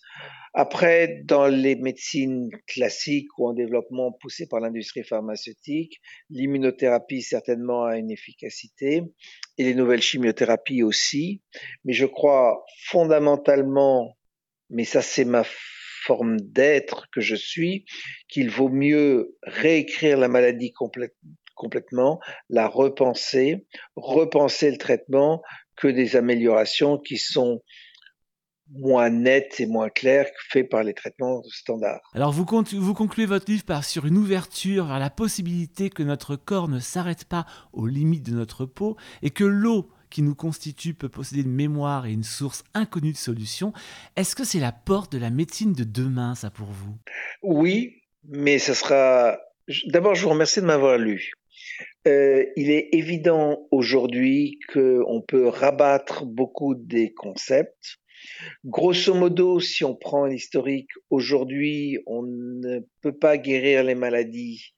Après, 0.53 1.23
dans 1.25 1.47
les 1.47 1.77
médecines 1.77 2.51
classiques 2.67 3.39
ou 3.39 3.49
en 3.49 3.53
développement 3.53 4.11
poussé 4.11 4.49
par 4.49 4.59
l'industrie 4.59 5.05
pharmaceutique, 5.05 6.01
l'immunothérapie 6.29 7.23
certainement 7.23 7.85
a 7.85 7.99
une 7.99 8.11
efficacité 8.11 9.03
et 9.59 9.65
les 9.65 9.75
nouvelles 9.75 10.03
chimiothérapies 10.03 10.83
aussi. 10.83 11.41
Mais 11.85 11.93
je 11.93 12.07
crois 12.07 12.65
fondamentalement, 12.85 14.19
mais 14.71 14.85
ça 14.85 15.03
c'est 15.03 15.25
ma 15.25 15.45
forme 16.05 16.41
d'être 16.41 17.09
que 17.13 17.21
je 17.21 17.37
suis, 17.37 17.85
qu'il 18.29 18.51
vaut 18.51 18.71
mieux 18.71 19.37
réécrire 19.45 20.19
la 20.19 20.29
maladie 20.29 20.73
complètement, 21.55 22.19
la 22.49 22.67
repenser, 22.67 23.67
repenser 23.95 24.73
le 24.73 24.79
traitement 24.79 25.43
que 25.77 25.87
des 25.87 26.17
améliorations 26.17 26.99
qui 26.99 27.19
sont 27.19 27.63
moins 28.72 29.11
net 29.11 29.61
et 29.61 29.66
moins 29.66 29.88
clair 29.88 30.26
que 30.26 30.40
fait 30.50 30.64
par 30.64 30.83
les 30.83 30.94
traitements 30.94 31.42
standards. 31.44 32.00
Alors 32.14 32.33
vous, 32.33 32.44
vous 32.44 32.94
concluez 32.94 33.26
votre 33.26 33.50
livre 33.50 33.64
par 33.64 33.85
sur 33.85 34.06
une 34.06 34.16
ouverture 34.16 34.90
à 34.90 34.98
la 34.98 35.11
possibilité 35.11 35.90
que 35.90 36.02
notre 36.02 36.37
corps 36.37 36.68
ne 36.68 36.78
s'arrête 36.78 37.24
pas 37.24 37.46
aux 37.72 37.87
limites 37.87 38.30
de 38.30 38.37
notre 38.37 38.66
peau 38.66 38.96
et 39.22 39.30
que 39.30 39.44
l'eau 39.44 39.90
qui 40.11 40.22
nous 40.22 40.35
constitue 40.35 40.94
peut 40.94 41.09
posséder 41.09 41.42
une 41.42 41.54
mémoire 41.54 42.06
et 42.06 42.12
une 42.12 42.24
source 42.24 42.64
inconnue 42.74 43.12
de 43.12 43.16
solutions. 43.16 43.72
Est-ce 44.16 44.35
que 44.35 44.44
c'est 44.44 44.59
la 44.59 44.72
porte 44.72 45.12
de 45.12 45.18
la 45.18 45.30
médecine 45.30 45.72
de 45.72 45.85
demain, 45.85 46.35
ça 46.35 46.50
pour 46.50 46.66
vous? 46.66 46.96
Oui, 47.42 48.02
mais 48.24 48.59
ce 48.59 48.74
sera... 48.74 49.38
D'abord, 49.87 50.16
je 50.16 50.24
vous 50.24 50.30
remercie 50.30 50.61
de 50.61 50.66
m'avoir 50.66 50.98
lu. 50.98 51.33
Euh, 52.09 52.44
il 52.56 52.70
est 52.70 52.88
évident 52.92 53.68
aujourd'hui 53.70 54.59
qu'on 54.72 55.22
peut 55.26 55.46
rabattre 55.46 56.24
beaucoup 56.24 56.74
des 56.74 57.12
concepts 57.12 58.00
Grosso 58.64 59.14
modo, 59.14 59.61
si 59.61 59.85
on 59.85 59.94
prend 59.94 60.26
l'historique, 60.26 60.90
aujourd'hui, 61.11 61.98
on 62.06 62.22
ne 62.22 62.80
peut 63.00 63.16
pas 63.16 63.38
guérir 63.38 63.85
les 63.85 63.94
maladies 63.94 64.72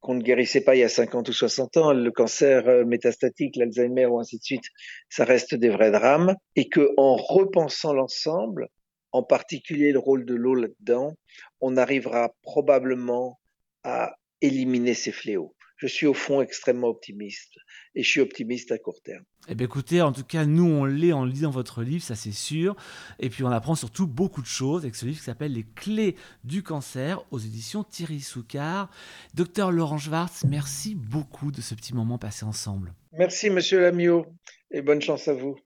qu'on 0.00 0.14
ne 0.14 0.22
guérissait 0.22 0.60
pas 0.60 0.76
il 0.76 0.80
y 0.80 0.84
a 0.84 0.88
50 0.88 1.30
ou 1.30 1.32
60 1.32 1.76
ans, 1.78 1.92
le 1.94 2.10
cancer 2.10 2.68
euh, 2.68 2.84
métastatique, 2.84 3.56
l'Alzheimer 3.56 4.04
ou 4.04 4.20
ainsi 4.20 4.38
de 4.38 4.44
suite, 4.44 4.64
ça 5.08 5.24
reste 5.24 5.54
des 5.54 5.70
vrais 5.70 5.90
drames, 5.90 6.36
et 6.56 6.68
que 6.68 6.92
en 6.98 7.16
repensant 7.16 7.94
l'ensemble, 7.94 8.68
en 9.12 9.22
particulier 9.22 9.92
le 9.92 9.98
rôle 9.98 10.26
de 10.26 10.34
l'eau 10.34 10.54
là-dedans, 10.54 11.14
on 11.60 11.78
arrivera 11.78 12.34
probablement 12.42 13.38
à 13.82 14.14
éliminer 14.42 14.92
ces 14.92 15.12
fléaux 15.12 15.53
je 15.76 15.86
suis 15.86 16.06
au 16.06 16.14
fond 16.14 16.40
extrêmement 16.40 16.88
optimiste 16.88 17.56
et 17.94 18.02
je 18.02 18.08
suis 18.08 18.20
optimiste 18.20 18.72
à 18.72 18.78
court 18.78 19.00
terme. 19.02 19.24
Eh 19.48 19.54
bien 19.54 19.66
écoutez, 19.66 20.00
en 20.00 20.12
tout 20.12 20.24
cas, 20.24 20.46
nous 20.46 20.64
on 20.64 20.84
l'est 20.84 21.12
en 21.12 21.24
lisant 21.24 21.50
votre 21.50 21.82
livre, 21.82 22.02
ça 22.02 22.14
c'est 22.14 22.32
sûr. 22.32 22.76
Et 23.18 23.28
puis 23.28 23.44
on 23.44 23.50
apprend 23.50 23.74
surtout 23.74 24.06
beaucoup 24.06 24.40
de 24.40 24.46
choses 24.46 24.82
avec 24.82 24.94
ce 24.94 25.04
livre 25.04 25.18
qui 25.18 25.24
s'appelle 25.24 25.52
Les 25.52 25.66
clés 25.74 26.16
du 26.44 26.62
cancer 26.62 27.24
aux 27.30 27.38
éditions 27.38 27.84
Thierry 27.84 28.20
Soucard. 28.20 28.90
Docteur 29.34 29.70
Laurent 29.70 29.98
Schwartz, 29.98 30.44
merci 30.48 30.94
beaucoup 30.94 31.50
de 31.50 31.60
ce 31.60 31.74
petit 31.74 31.94
moment 31.94 32.18
passé 32.18 32.44
ensemble. 32.44 32.94
Merci 33.12 33.50
Monsieur 33.50 33.80
Lamiot 33.80 34.26
et 34.70 34.80
bonne 34.80 35.02
chance 35.02 35.28
à 35.28 35.34
vous. 35.34 35.56